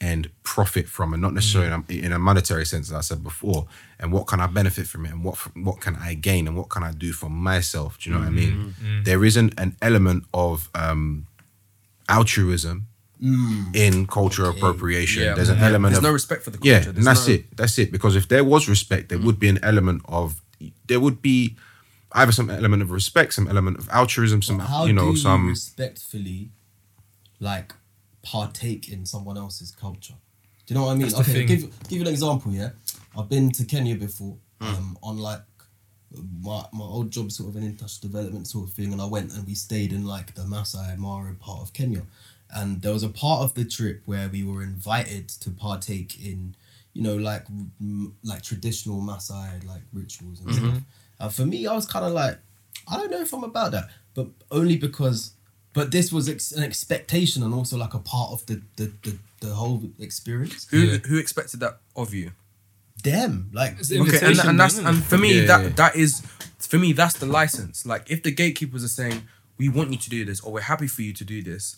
[0.00, 3.24] and profit from, and not necessarily in, a, in a monetary sense, as I said
[3.24, 3.66] before,
[3.98, 6.68] and what can I benefit from it, and what what can I gain, and what
[6.68, 7.98] can I do for myself?
[7.98, 8.74] Do you know what I mean?
[9.04, 11.26] There isn't an element of um,
[12.08, 12.87] altruism
[13.20, 15.22] in cultural appropriation.
[15.24, 15.34] Yeah.
[15.34, 16.70] There's an element There's of no respect for the culture.
[16.70, 17.56] yeah, There's and that's no- it.
[17.56, 17.90] That's it.
[17.92, 20.40] Because if there was respect, there would be an element of
[20.86, 21.56] there would be
[22.12, 25.44] either some element of respect, some element of altruism, some How you know do some
[25.44, 26.50] you respectfully,
[27.40, 27.74] like,
[28.22, 30.14] partake in someone else's culture?
[30.66, 31.02] Do you know what I mean?
[31.08, 31.46] That's the okay, thing.
[31.46, 32.52] give give you an example.
[32.52, 32.70] Yeah,
[33.16, 34.36] I've been to Kenya before.
[34.60, 34.66] Hmm.
[34.74, 35.42] Um, on like
[36.42, 39.32] my my old job, sort of an industrial development sort of thing, and I went
[39.32, 42.02] and we stayed in like the Masai Mara part of Kenya,
[42.54, 46.54] and there was a part of the trip where we were invited to partake in,
[46.94, 47.44] you know, like
[47.80, 50.68] m- like traditional Masai like rituals and Mm-hmm.
[50.68, 50.82] stuff.
[51.20, 52.38] And for me, I was kind of like,
[52.90, 55.32] I don't know if I'm about that, but only because,
[55.74, 59.18] but this was ex- an expectation and also like a part of the the the,
[59.40, 60.66] the whole experience.
[60.70, 60.98] Who Yeah.
[61.08, 62.30] who expected that of you?
[63.04, 65.68] Them, like the Okay, and, and that's and for me Yeah, that yeah.
[65.76, 66.20] that is
[66.58, 67.86] for me that's the license.
[67.86, 69.22] Like if the gatekeepers are saying
[69.56, 71.76] we want you to do this or we're happy for you to do this,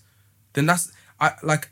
[0.52, 1.70] then that's I like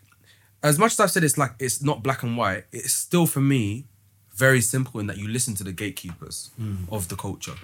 [0.63, 2.65] as much as I've said it's like it's not black and white.
[2.73, 3.87] It's still for me
[4.35, 6.51] very simple in that you listen to the gatekeepers
[6.91, 7.55] of the culture.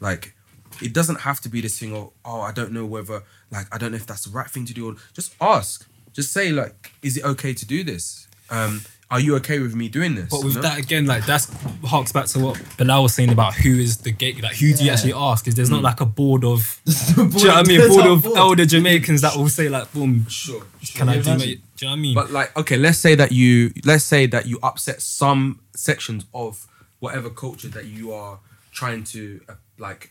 [0.00, 0.34] Like
[0.82, 3.78] it doesn't have to be this thing of oh I don't know whether like I
[3.78, 5.86] don't know if that's the right thing to do or just ask.
[6.12, 8.28] Just say like is it okay to do this?
[8.50, 10.30] Um, are you okay with me doing this?
[10.30, 10.62] But with know?
[10.62, 11.48] that again, like that's
[11.84, 14.42] harks back to what Bilal was saying about who is the gate.
[14.42, 14.92] Like who do you Yeah.
[14.94, 15.46] actually ask?
[15.46, 17.88] Is there's not like a board of do do you know what I mean?
[17.88, 20.62] Board of elder Jamaicans that will say like, boom, sure.
[20.94, 21.20] can I do?
[21.20, 21.38] imagine?
[21.38, 22.14] My, do you know what I mean?
[22.14, 26.66] But like, okay, let's say that you let's say that you upset some sections of
[26.98, 28.40] whatever culture that you are
[28.72, 30.10] trying to uh, like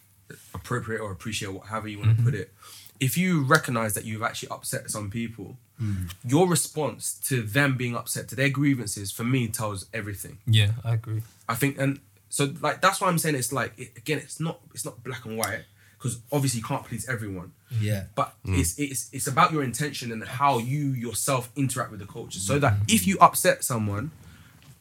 [0.54, 2.54] appropriate or appreciate, or whatever you want to put it.
[3.00, 6.12] If you recognize that you've actually upset some people, mm.
[6.26, 10.38] your response to them being upset to their grievances, for me, tells everything.
[10.46, 11.22] yeah, I agree.
[11.48, 14.60] I think, and so like that's why I'm saying it's like it, again, it's not
[14.74, 15.66] it's not black and white
[15.98, 17.52] because obviously you can't please everyone.
[17.80, 18.58] Yeah, but mm.
[18.60, 22.40] it's it's it's about your intention and how you yourself interact with the culture.
[22.40, 22.94] So that mm.
[22.94, 24.12] if you upset someone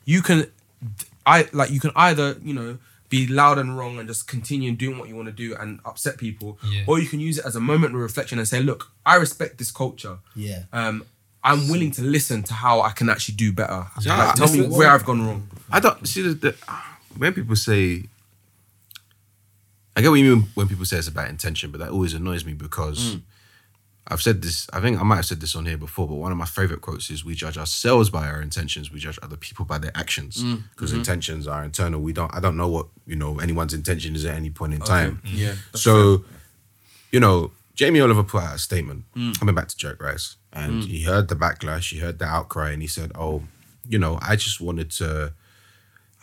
[0.04, 0.46] you can
[1.26, 2.78] i like you can either you know
[3.16, 6.14] be loud and wrong and just continue doing what you want to do and upset
[6.26, 6.84] people Yeah.
[6.88, 8.80] or you can use it as a moment of reflection and say look
[9.12, 10.60] i respect this culture yeah.
[10.78, 10.94] um
[11.48, 14.60] i'm willing to listen to how i can actually do better Yeah, like, tell me
[14.78, 15.40] where i've gone wrong
[15.76, 16.52] I don't see the, the
[17.20, 17.82] when people say.
[19.96, 22.44] I get what you mean when people say it's about intention, but that always annoys
[22.44, 23.16] me because
[24.06, 24.66] I've said this.
[24.72, 26.82] I think I might have said this on here before, but one of my favorite
[26.82, 28.92] quotes is: "We judge ourselves by our intentions.
[28.92, 30.98] We judge other people by their actions, Mm, because mm-hmm.
[31.00, 32.00] intentions are internal.
[32.02, 32.34] We don't.
[32.34, 35.22] I don't know what you know anyone's intention is at any point in time.
[35.24, 35.54] Yeah.
[35.74, 36.24] So,
[37.12, 39.38] you know, Jamie Oliver put out a statement Mm.
[39.38, 42.82] coming back to Jerk Rice, and he heard the backlash, he heard the outcry, and
[42.82, 43.44] he said, "Oh,
[43.88, 45.32] you know, I just wanted to."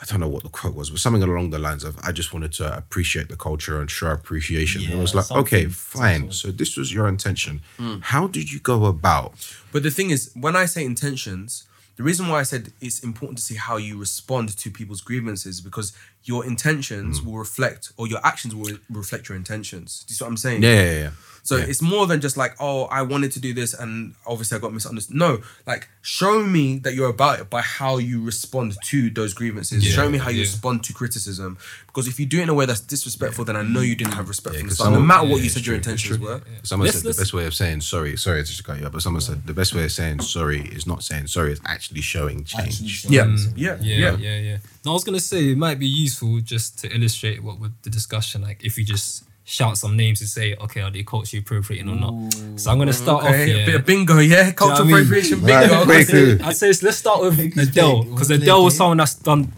[0.01, 2.33] I don't know what the quote was, but something along the lines of, "I just
[2.33, 6.31] wanted to appreciate the culture and show appreciation." and I was like, "Okay, fine.
[6.31, 7.61] So this was your intention.
[7.77, 8.01] Mm.
[8.01, 9.33] How did you go about?"
[9.71, 11.65] But the thing is, when I say intentions,
[11.97, 15.61] the reason why I said it's important to see how you respond to people's grievances
[15.61, 15.93] because
[16.23, 17.25] your intentions Mm.
[17.25, 20.03] will reflect, or your actions will reflect your intentions.
[20.07, 20.63] Do you see what I'm saying?
[20.63, 21.09] Yeah, yeah, yeah.
[21.43, 21.63] So Yeah.
[21.65, 24.73] it's more than just like, oh, I wanted to do this and obviously I got
[24.73, 25.15] misunderstood.
[25.15, 29.85] No, like show me that you're about it by how you respond to those grievances.
[29.85, 30.43] Yeah, show me how you yeah.
[30.43, 31.57] respond to criticism.
[31.87, 34.13] Because if you do it in a way that's disrespectful, then I know you didn't
[34.13, 35.77] have respect Yeah, from the 'cause start, no someone- matter what you said your true,
[35.79, 36.25] it's intentions true.
[36.27, 36.41] were.
[36.63, 38.15] Someone Let's- said let's- the best way of saying sorry.
[38.17, 40.85] Sorry to cut you up, but someone said the best way of saying sorry is
[40.87, 42.67] not saying sorry; it's actually showing change.
[42.75, 43.23] Actually showing Yeah.
[43.23, 43.53] some- mm.
[43.57, 43.77] Yeah.
[43.81, 44.17] Yeah, Yeah.
[44.17, 44.57] yeah, yeah.
[44.85, 47.89] No, I was gonna say it might be useful just to illustrate what with the
[47.89, 51.89] discussion, like if we just shout some names and say, okay, are they culturally appropriating
[51.89, 52.33] or not?
[52.59, 53.63] So I'm gonna start off here.
[53.63, 54.51] a bit of bingo, yeah.
[54.51, 54.95] Cultural what I mean?
[54.95, 55.83] appropriation Right, bingo.
[55.85, 56.41] quick.
[56.47, 58.77] I'd say let's start with Pick his Adele because We'll Adele a was game.
[58.77, 59.51] someone that's done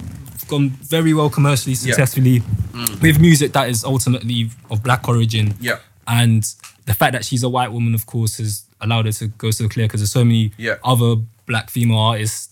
[0.48, 1.80] gone very well commercially Yeah.
[1.94, 2.40] successfully
[2.74, 3.02] mm.
[3.02, 5.54] with music that is ultimately of black origin.
[5.62, 5.78] Yeah.
[6.08, 6.44] And
[6.86, 9.70] the fact that she's a white woman, of course, has allowed her to go so
[9.70, 10.76] clear because there's so many Yeah.
[10.84, 11.16] other
[11.46, 12.50] black female artists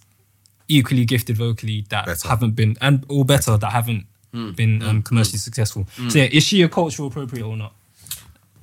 [0.67, 2.27] equally gifted vocally that Better.
[2.29, 4.55] haven't been and all better that haven't Mm.
[4.55, 5.85] been um, commercially successful.
[6.09, 7.73] So yeah, is she a cultural appropriate or not?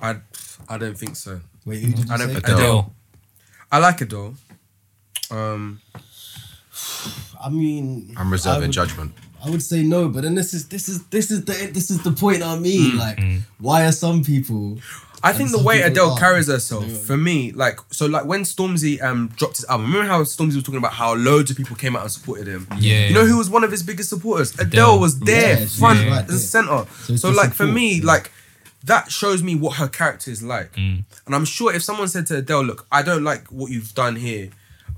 [0.01, 0.15] I,
[0.67, 1.41] I don't think so.
[1.65, 2.35] Wait, who did you I don't- say?
[2.37, 2.57] Adele.
[2.57, 2.93] Adele.
[3.71, 4.33] I like Adele.
[5.29, 5.79] Um,
[7.43, 9.13] I mean, I'm I reserving would- judgment.
[9.41, 12.03] I would say no, but then this is this is this is the this is
[12.03, 12.93] the point I mean.
[12.93, 12.97] Mm.
[12.99, 13.19] Like,
[13.57, 14.79] why are some people?
[15.21, 16.17] I think the way Adele are.
[16.19, 16.97] carries herself, Yeah.
[16.99, 19.87] for me, like so, like when Stormzy um dropped his album.
[19.91, 22.67] Remember how Stormzy was talking about how loads of people came out and supported him.
[22.79, 23.07] Yeah.
[23.07, 24.53] You know who was one of his biggest supporters?
[24.53, 24.99] Adele, Adele.
[24.99, 26.37] was there, Yeah, front was right and there.
[26.37, 26.85] center.
[27.05, 28.05] So So, like the for me, yeah.
[28.05, 28.31] like
[28.85, 30.71] that shows me what her character is like.
[30.75, 31.03] Mm.
[31.25, 34.15] And I'm sure if someone said to Adele, "Look, I don't like what you've done
[34.15, 34.49] here,"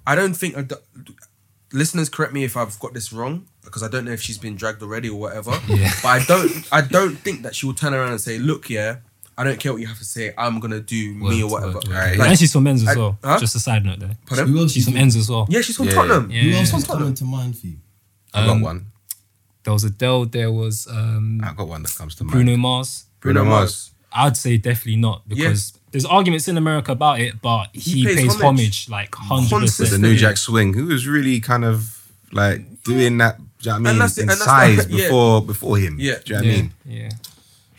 [0.06, 0.82] I don't think Adele,
[1.74, 4.56] listeners correct me if I've got this wrong because I don't know if she's been
[4.56, 5.60] dragged already or whatever.
[5.68, 5.92] Yeah.
[6.04, 8.98] But I don't I don't think that she will turn around and say, "Look, yeah,
[9.42, 10.34] I don't care what you have to say.
[10.38, 11.94] I'm gonna do me or whatever." word, word.
[11.96, 12.18] Right.
[12.18, 13.18] Like- and she's from Ends as I- well.
[13.24, 13.40] huh?
[13.40, 14.16] Just a side note there.
[14.28, 14.48] Pardon?
[14.50, 15.48] Who else She's from think- Ends as well.
[15.50, 16.30] Yeah, she's from Yeah, Tottenham.
[16.32, 16.42] yeah.
[16.44, 17.16] Who else She's from coming Tottenham.
[17.16, 17.78] to mind for you?
[18.34, 18.86] I got Um, one.
[19.64, 20.26] There was Adele.
[20.26, 22.32] There was um, I got one that comes to mind.
[22.34, 23.06] Bruno Mars.
[23.20, 23.92] Bruno Mars.
[24.14, 28.36] I'd say definitely not because there's arguments in America about it, but he, pays pays,
[28.42, 28.88] homage.
[28.88, 28.90] homage.
[28.90, 33.38] like hundred the New Jack Swing, who was really kind of like doing that.
[33.38, 33.88] Do you know what I mean?
[33.94, 35.04] And that's it- in and that's size the- yeah.
[35.06, 35.98] before before him.
[36.00, 36.16] Yeah.
[36.26, 36.74] Do you know what I mean?
[36.86, 37.10] Yeah,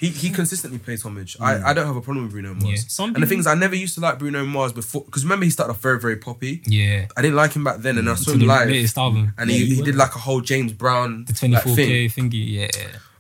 [0.03, 1.37] He he consistently pays homage.
[1.41, 2.65] I, I don't have a problem with Bruno Mars.
[2.65, 2.77] Yeah.
[2.89, 5.45] Some and the people- thing I never used to like Bruno Mars before because remember
[5.45, 6.61] he started off very very poppy.
[6.67, 7.07] yeah.
[7.17, 9.33] I didn't like him back then, and I saw To him the live, latest album,
[9.39, 12.31] and Yeah, he, you he did like a whole James Brown the like, 24k thing.
[12.31, 12.51] thingy.
[12.53, 12.69] Yeah,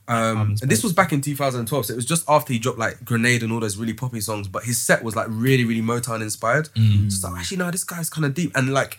[0.09, 3.05] Um, and this was back in 2012, so it was just after he dropped like
[3.05, 4.49] Grenade and all those really poppy songs.
[4.49, 6.69] But his set was like really, really Motown inspired.
[6.75, 7.13] Mm.
[7.13, 8.51] So actually, no, this guy's kind of deep.
[8.57, 8.99] And like,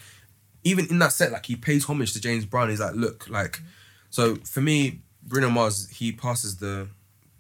[0.64, 2.70] even in that set, like he pays homage to James Brown.
[2.70, 3.60] He's like, look, like,
[4.10, 6.88] so for me, Bruno Mars, he passes the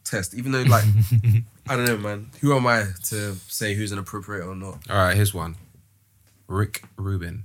[0.04, 0.34] test.
[0.34, 0.84] Even though, like,
[1.68, 2.30] I don't know, man.
[2.42, 4.80] Who am I to say who's an appropriate or not?
[4.90, 5.56] All right, here's one.
[6.48, 7.44] Rick Rubin.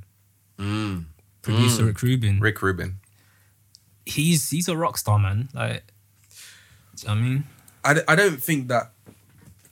[0.58, 1.04] Mm.
[1.42, 2.40] producer Rick Rubin.
[2.40, 2.96] Rick Rubin.
[4.04, 5.48] He's he's a rock star, man.
[5.54, 5.84] Like,
[6.96, 7.44] do you know what I mean,
[7.84, 8.90] I, d- I don't think that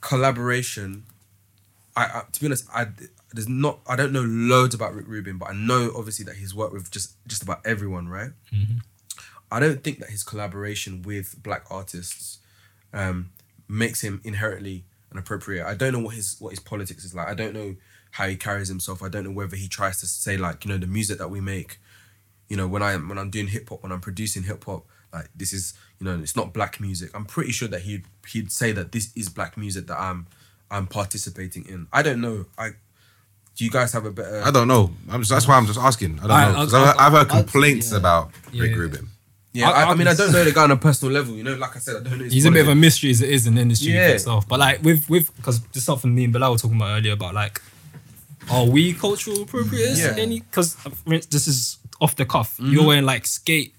[0.01, 1.03] collaboration.
[1.95, 2.87] I, I to be honest, I
[3.33, 6.55] there's not I don't know loads about Rick Rubin, but I know obviously that he's
[6.55, 8.31] worked with just just about everyone, right?
[8.53, 8.81] Mhm.
[9.51, 12.39] I don't think that his collaboration with black artists
[12.93, 13.31] um,
[13.67, 15.65] makes him inherently an appropriate.
[15.65, 17.27] I don't know what his what his politics is like.
[17.27, 17.75] I don't know
[18.11, 19.03] how he carries himself.
[19.03, 21.39] I don't know whether he tries to say like you know the music that we
[21.41, 21.79] make.
[22.49, 25.29] You know when I when I'm doing hip hop when I'm producing hip hop like
[25.35, 27.11] this is you know it's not black music.
[27.13, 30.27] I'm pretty sure that he'd he'd say that this is black music that I'm
[30.71, 31.87] I'm participating in.
[31.93, 32.45] I don't know.
[32.57, 32.71] I
[33.55, 34.43] do you guys have a better?
[34.45, 34.91] I don't know.
[35.09, 36.19] I'm just, that's why I'm just asking.
[36.19, 36.55] I don't I- know.
[36.57, 37.97] 'Cause I- I've, I've heard I- complaints yeah.
[37.97, 38.77] about Rick Yeah.
[38.77, 39.07] Rubin.
[39.59, 41.35] Yeah, I- I, I, mean I don't know the guy on a personal level.
[41.35, 42.23] You know, like I said, I don't know.
[42.25, 44.07] His he's a bit of a mystery as it is in the industry Yeah.
[44.09, 44.47] itself.
[44.47, 47.33] But like with with because there's something me and Bilal were talking about earlier about
[47.33, 47.61] like,
[48.51, 49.97] are we cultural appropriators?
[49.99, 50.21] Yeah.
[50.21, 50.75] Any because
[51.29, 52.57] this is off the cuff.
[52.57, 52.71] Mm-hmm.
[52.73, 53.73] You're wearing like skate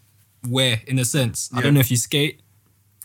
[0.49, 1.51] wear in a sense.
[1.55, 2.41] I don't know if you skate.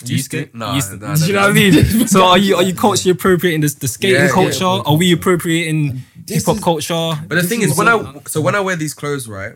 [0.04, 0.50] Do you You skate?
[0.50, 0.56] skate?
[0.56, 2.08] No, You don't- you know what I mean?
[2.16, 4.64] so are you are you culturally appropriating the, the skating Yeah, yeah, culture?
[4.66, 7.14] yeah, are we appropriating hip hop culture?
[7.28, 9.54] But the thing is is, when I so when I wear these clothes, right,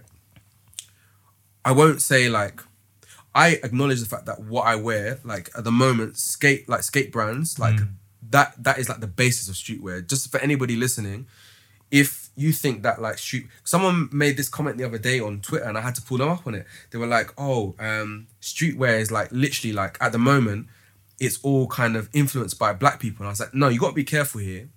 [1.65, 2.61] I won't say like
[3.37, 7.11] I acknowledge the fact that what I wear, like at the moment, skate like skate
[7.11, 7.75] brands, like
[8.31, 10.05] that that is like the basis of streetwear.
[10.05, 11.27] Just for anybody listening,
[11.91, 15.65] if you think that like street, someone made this comment the other day on Twitter,
[15.65, 16.65] and I had to pull them up on it.
[16.89, 20.65] They were like, "Oh, um, streetwear is like literally like at the moment,
[21.19, 23.89] it's all kind of influenced by black people." And I was like, "No, you got
[23.89, 24.67] to be careful here.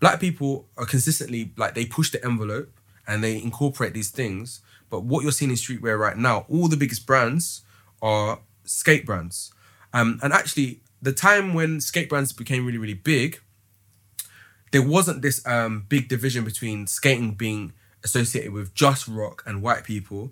[0.00, 2.70] Black people are consistently like they push the envelope
[3.08, 6.76] and they incorporate these things." But what you're seeing in streetwear right now, all the
[6.76, 7.62] biggest brands
[8.02, 9.52] are skate brands.
[9.92, 13.40] Um, and actually, the time when skate brands became really, really big,
[14.72, 17.72] there wasn't this um, big division between skating being
[18.04, 20.30] associated with just rock and white people.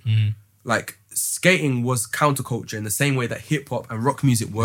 [0.64, 4.64] Like skating was counterculture in the same way that hip hop and rock music were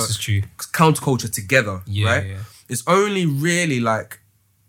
[0.58, 2.26] counterculture together, Yeah, right?
[2.28, 2.38] yeah.
[2.70, 4.20] It's only really like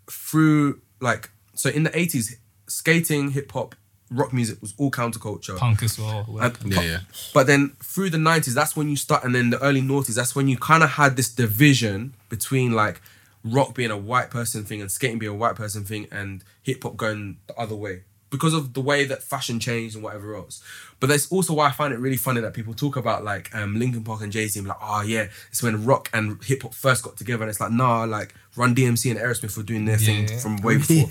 [0.09, 3.75] through like so in the eighties, skating, hip hop,
[4.11, 5.57] rock music was all counterculture.
[5.57, 6.25] Punk as well.
[6.41, 6.99] And- Yeah, yeah.
[7.33, 10.35] But then through the nineties, that's when you start, and then the early noughties, that's
[10.35, 13.01] when you kind of had this division between like
[13.43, 16.83] rock being a white person thing and skating being a white person thing, and hip
[16.83, 20.63] hop going the other way because of the way that fashion changed and whatever else.
[20.99, 23.77] But that's also why I find it really funny that people talk about like um,
[23.77, 27.03] Linkin Park and Jay Z, like, oh yeah, it's when rock and hip hop first
[27.03, 30.27] got together, and it's like, nah, like Run DMC and Aerosmith were doing their thing
[30.27, 30.37] Yeah.
[30.39, 31.07] from way before.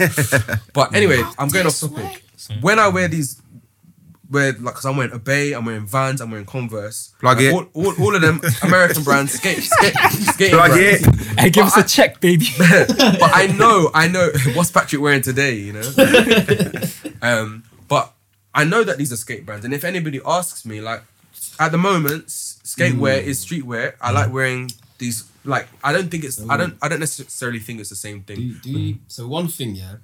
[0.73, 2.23] But anyway, I'm going off topic.
[2.61, 3.41] When I wear these,
[4.31, 7.13] wear like, cause I'm wearing Obey, I'm wearing Vans, I'm wearing Converse.
[7.19, 7.53] Plug Like, it.
[7.55, 11.07] All, all, all of them American brands, skate, skate, skating Plug brands.
[11.07, 11.39] it.
[11.39, 12.47] Hey, give us I- a check, baby.
[12.59, 15.93] but I know, I know what's Patrick wearing today, you know.
[17.23, 18.13] um, but
[18.55, 21.03] I know that these are skate brands, and if anybody asks me, like
[21.59, 23.25] at the moment, s- skatewear mm.
[23.25, 23.95] is streetwear.
[24.01, 24.33] I like mm.
[24.33, 25.31] wearing these.
[25.45, 26.41] Like I don't think it's.
[26.41, 26.59] I mm.
[26.59, 26.79] don't.
[26.83, 28.37] I don't necessarily think it's the same thing.
[28.37, 29.97] Do, do you, so one thing, yeah.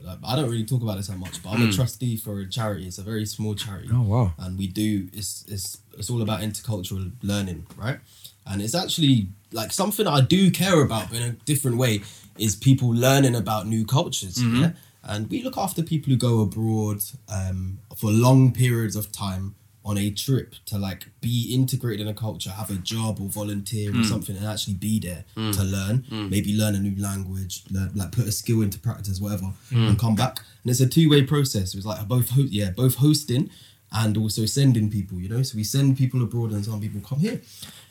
[0.00, 2.40] So, like, I don't really talk about this that much, but I'm a trustee for
[2.40, 2.86] a charity.
[2.86, 3.88] It's a very small charity.
[3.88, 4.00] Hmm.
[4.00, 4.34] Oh, wow.
[4.38, 7.98] And we do it's it's it's all about intercultural learning, right?
[8.46, 12.02] And it's actually like something I do care about but in a different way
[12.38, 14.36] is people learning about new cultures.
[14.36, 14.62] Mm-hmm.
[14.62, 14.70] Yeah.
[15.02, 16.98] And we look after people who go abroad
[17.28, 19.54] um, for long periods of time
[19.84, 23.90] on a trip to like be integrated in a culture, have a job or volunteer
[23.90, 24.00] Mm.
[24.00, 26.04] or something, and actually be there to learn.
[26.10, 29.88] Maybe learn a new language, learn, like put a skill into practice, whatever, Mm.
[29.88, 30.40] and come back.
[30.62, 31.74] And it's a two way process.
[31.74, 33.48] It's like both ho- yeah, both hosting
[33.90, 35.18] and also sending people.
[35.20, 37.40] You know, so we send people abroad, and some people come here.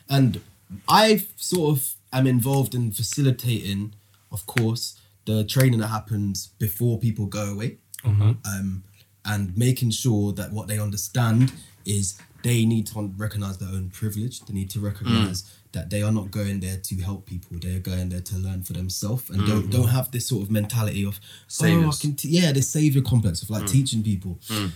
[0.08, 0.40] And
[0.88, 3.94] I sort of am involved in facilitating,
[4.30, 8.84] of course, the training that happens before people go away um,
[9.24, 11.52] and making sure that what they understand
[11.84, 14.40] is they need to recognize their own privilege.
[14.40, 15.50] They need to recognize mm.
[15.72, 17.58] that they are not going there to help people.
[17.58, 19.70] They are going there to learn for themselves and don't mm-hmm.
[19.70, 21.20] don't have this sort of mentality of
[21.62, 23.70] oh, I can t-, yeah, this savior complex of like mm.
[23.70, 24.38] teaching people.
[24.48, 24.70] Mm.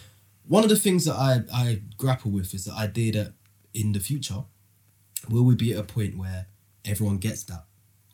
[0.46, 3.32] One of the things that I I grapple with is the idea that
[3.72, 4.44] in the future,
[5.28, 6.46] will we be at a point where
[6.84, 7.64] everyone gets that,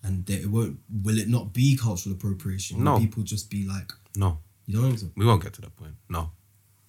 [0.03, 0.79] and that it won't?
[1.03, 2.79] Will it not be cultural appropriation?
[2.79, 2.99] Will No.
[2.99, 5.95] people just be like, No, you I'm we won't get to that point.
[6.09, 6.31] No,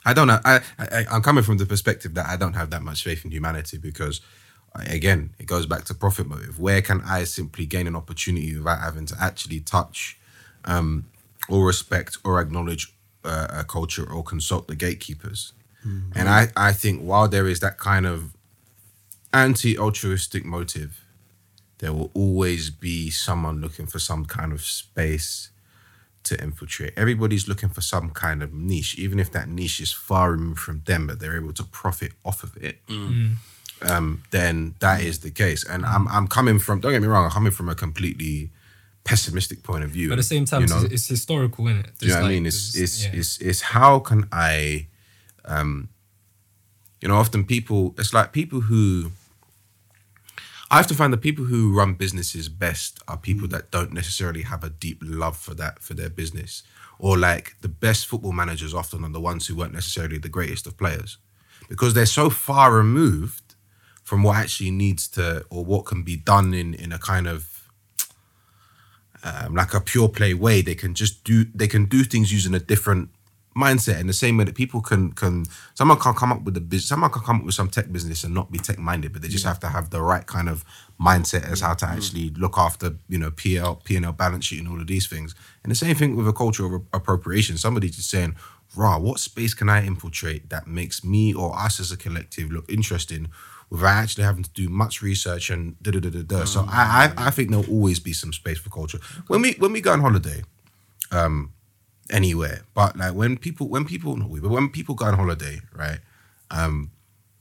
[0.05, 0.39] I don't know.
[0.43, 3.31] I, I I'm coming from the perspective that I don't have that much faith in
[3.31, 4.21] humanity because,
[4.73, 6.59] again, it goes back to profit motive.
[6.59, 10.17] Where can I simply gain an opportunity without having to actually touch,
[10.65, 11.05] um,
[11.49, 12.93] or respect or acknowledge
[13.23, 15.53] uh, a culture or consult the gatekeepers?
[16.15, 18.35] And I I think while there is that kind of
[19.33, 21.05] anti-altruistic motive,
[21.77, 25.50] there will always be someone looking for some kind of space
[26.23, 26.93] to infiltrate.
[26.95, 30.81] Everybody's looking for some kind of niche, even if that niche is far removed from
[30.85, 32.79] them, but they're able to profit off of it.
[33.81, 35.63] Um, then that is the case.
[35.63, 36.79] And I'm I'm coming from.
[36.81, 37.25] Don't get me wrong.
[37.25, 38.51] I'm coming from a completely
[39.03, 40.09] pessimistic point of view.
[40.09, 40.89] But at the same time, you it's, know?
[40.91, 41.91] it's historical, isn't it?
[41.97, 42.45] Do you know what I mean?
[42.45, 43.11] It's it's, yeah.
[43.13, 44.87] it's it's how can I,
[45.45, 45.89] um,
[47.01, 47.95] you know, often people.
[47.97, 49.11] It's like people who.
[50.71, 54.43] I have to find the people who run businesses best are people that don't necessarily
[54.43, 56.63] have a deep love for that for their business,
[56.97, 60.65] or like the best football managers often are the ones who weren't necessarily the greatest
[60.65, 61.17] of players,
[61.67, 63.55] because they're so far removed
[64.01, 67.67] from what actually needs to or what can be done in in a kind of
[69.25, 70.61] um, like a pure play way.
[70.61, 73.09] They can just do they can do things using a different
[73.55, 76.61] mindset in the same way that people can can someone can come up with a
[76.61, 79.21] business someone can come up with some tech business and not be tech minded but
[79.21, 80.63] they just have to have the right kind of
[81.01, 84.79] mindset as how to actually look after you know PL P&L balance sheet and all
[84.79, 85.33] of these things.
[85.63, 87.57] And the same thing with a culture of appropriation.
[87.57, 88.35] Somebody just saying
[88.75, 92.71] rah what space can I infiltrate that makes me or us as a collective look
[92.71, 93.29] interesting
[93.69, 96.45] without actually having to do much research and da da da da da.
[96.45, 98.99] So I, I I think there'll always be some space for culture.
[99.27, 100.43] When we when we go on holiday,
[101.11, 101.53] um,
[102.11, 105.61] anywhere, but like when people when people not we but when people go on holiday,
[105.75, 105.99] right,
[106.51, 106.91] um,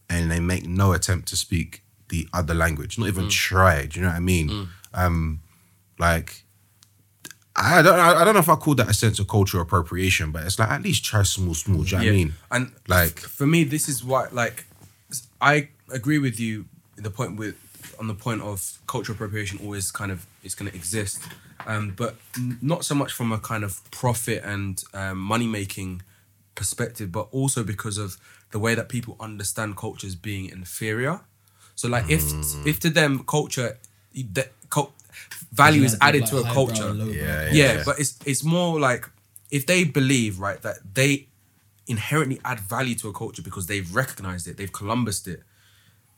[0.09, 3.87] and they make no attempt to speak the other language, not even try.
[3.87, 4.68] Do you know what I mean?
[4.95, 5.41] Um,
[5.99, 6.45] like
[7.57, 10.45] I don't I don't know if I call that a sense of cultural appropriation, but
[10.45, 11.83] it's like at least try small, small.
[11.83, 12.33] Do you know what I mean?
[12.51, 14.66] And Like- like for me, this is why like
[15.41, 16.66] I agree with you
[16.97, 17.57] the point with
[17.99, 21.21] on the point of cultural appropriation always kind of is going to exist,
[21.67, 26.03] um, but n- not so much from a kind of profit and um, money making
[26.55, 28.17] perspective, but also because of
[28.51, 31.21] the way that people understand culture as being inferior.
[31.75, 32.23] So like if
[32.67, 33.79] if to them culture
[34.33, 34.93] that cult,
[35.53, 37.15] value is added like to a culture, and lowbrow.
[37.15, 39.09] Yeah, yeah, but it's it's more like
[39.51, 41.29] if they believe right that they
[41.87, 45.43] inherently add value to a culture because they've recognized it, they've Columbused it,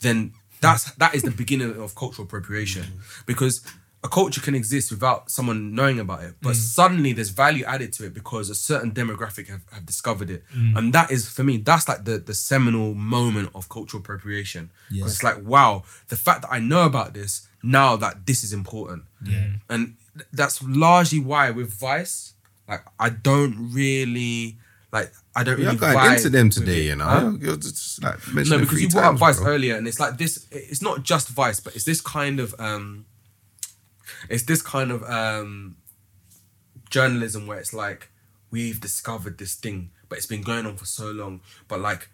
[0.01, 3.01] then that's that is the beginning of cultural appropriation.
[3.27, 3.63] Because
[4.05, 8.05] a culture can exist without someone knowing about it, but suddenly there's value added to
[8.07, 10.43] it because a certain demographic have, have discovered it,
[10.77, 14.71] and that is for me that's like the the seminal moment of cultural appropriation.
[14.91, 15.05] Yeah.
[15.05, 19.05] It's like wow, the fact that I know about this now that this is important,
[19.25, 19.47] Yeah.
[19.71, 22.35] and th- that's largely why with Vice,
[22.69, 24.59] like I don't really
[24.93, 27.05] like I don't You're really going vibe into them today, you know.
[27.05, 27.33] Huh?
[27.41, 29.47] You're just like No, because three you brought up Vice bro.
[29.53, 30.47] earlier, and it's like this.
[30.51, 33.07] It's not just Vice, but it's this kind of um,
[34.29, 35.77] it's this kind of um,
[36.91, 38.11] journalism where it's like
[38.51, 41.41] we've discovered this thing, but it's been going on for so long.
[41.69, 42.09] But like,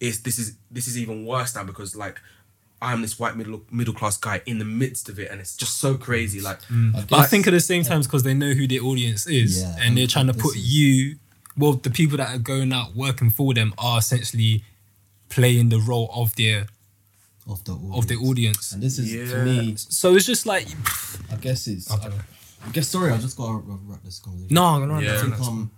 [0.00, 2.20] it's this is this is even worse now because like.
[2.82, 5.78] I'm this white middle middle class guy in the midst of it, and it's just
[5.80, 6.42] so crazy.
[6.42, 6.58] Like,
[7.08, 9.76] But I think at the same time, because they know who their audience is, Yeah,
[9.80, 11.16] and they're trying to put is- you,
[11.56, 14.62] well, the people that are going out working for them are essentially
[15.30, 16.66] playing the role of their
[17.48, 17.96] Of the audience.
[17.98, 18.72] of the audience.
[18.72, 19.30] And this is Yeah.
[19.30, 19.74] to me.
[19.76, 20.66] So it's just like,
[21.30, 21.90] I guess it's.
[21.90, 21.96] I,
[22.66, 24.54] I guess sorry, I just got to wrap this conversation.
[24.54, 25.12] no, no, Yeah.
[25.12, 25.20] I no.
[25.22, 25.70] think um,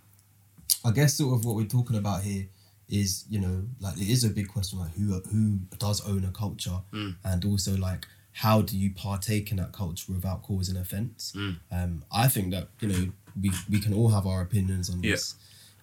[0.84, 2.46] I guess sort of what we're talking about here
[2.88, 6.30] is you know like it is a big question like who who does own a
[6.30, 6.80] culture
[7.24, 11.34] and also like how do you partake in that culture without causing offense.
[11.70, 13.12] Um, I think that you know
[13.42, 15.10] we we can all have our opinions on Yeah.
[15.12, 15.34] this.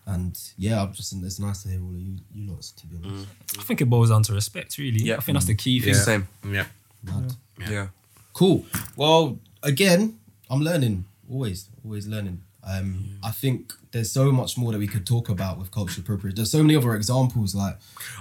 [0.08, 2.98] And yeah, I'm just it's nice to hear all of you you lots to be
[3.04, 3.28] honest.
[3.60, 5.02] I think it boils down to respect, really.
[5.02, 5.18] Yeah.
[5.18, 5.90] I think that's the key thing.
[5.90, 6.28] it's the same.
[6.48, 6.66] Yeah.
[7.04, 7.34] Mad.
[7.70, 7.88] Yeah.
[8.34, 8.66] Cool.
[8.96, 11.06] Well, again, I'm learning.
[11.32, 12.42] Always, always learning.
[12.68, 16.36] Um, I think there's so much more that we could talk about with cultural appropriation.
[16.36, 17.54] There's so many other examples.
[17.56, 17.78] Like,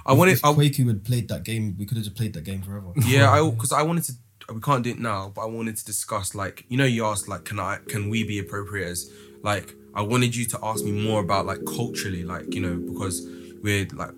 [0.06, 2.32] I if- wanted- If I- Quaku had played that game, we could have just played
[2.34, 2.92] that game forever.
[3.06, 4.12] Yeah, I because I wanted to.
[4.54, 7.28] We can't do it now, but I wanted to discuss like you know you asked
[7.28, 9.10] like can I can we be appropriators?
[9.42, 13.26] Like I wanted you to ask me more about like culturally, like you know because
[13.62, 14.10] we're like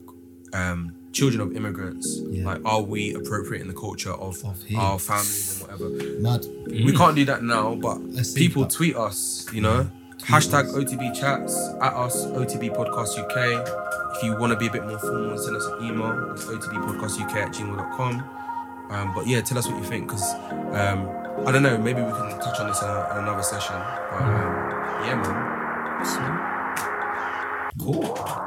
[0.52, 2.20] um children of immigrants.
[2.28, 2.44] Yeah.
[2.46, 6.20] Like are we appropriate in the culture of, Of our families and whatever?
[6.20, 6.46] Mad.
[6.66, 7.98] We can't do that now, but
[8.34, 9.46] people but- tweet us.
[9.52, 9.90] You know.
[10.18, 10.74] tweet Hashtag us.
[10.74, 13.66] OTB chats at us OTB Podcast UK.
[14.16, 16.30] If you want to be a bit more formal, send us an email.
[16.32, 18.24] It's otbpodcastuk at gmail.com.
[18.88, 20.32] Um, but yeah, tell us what you think because
[20.72, 21.08] um,
[21.46, 21.76] I don't know.
[21.76, 23.74] Maybe we can touch on this in, a, in another session.
[23.76, 25.45] But um, yeah, man.
[27.82, 28.45] Cool.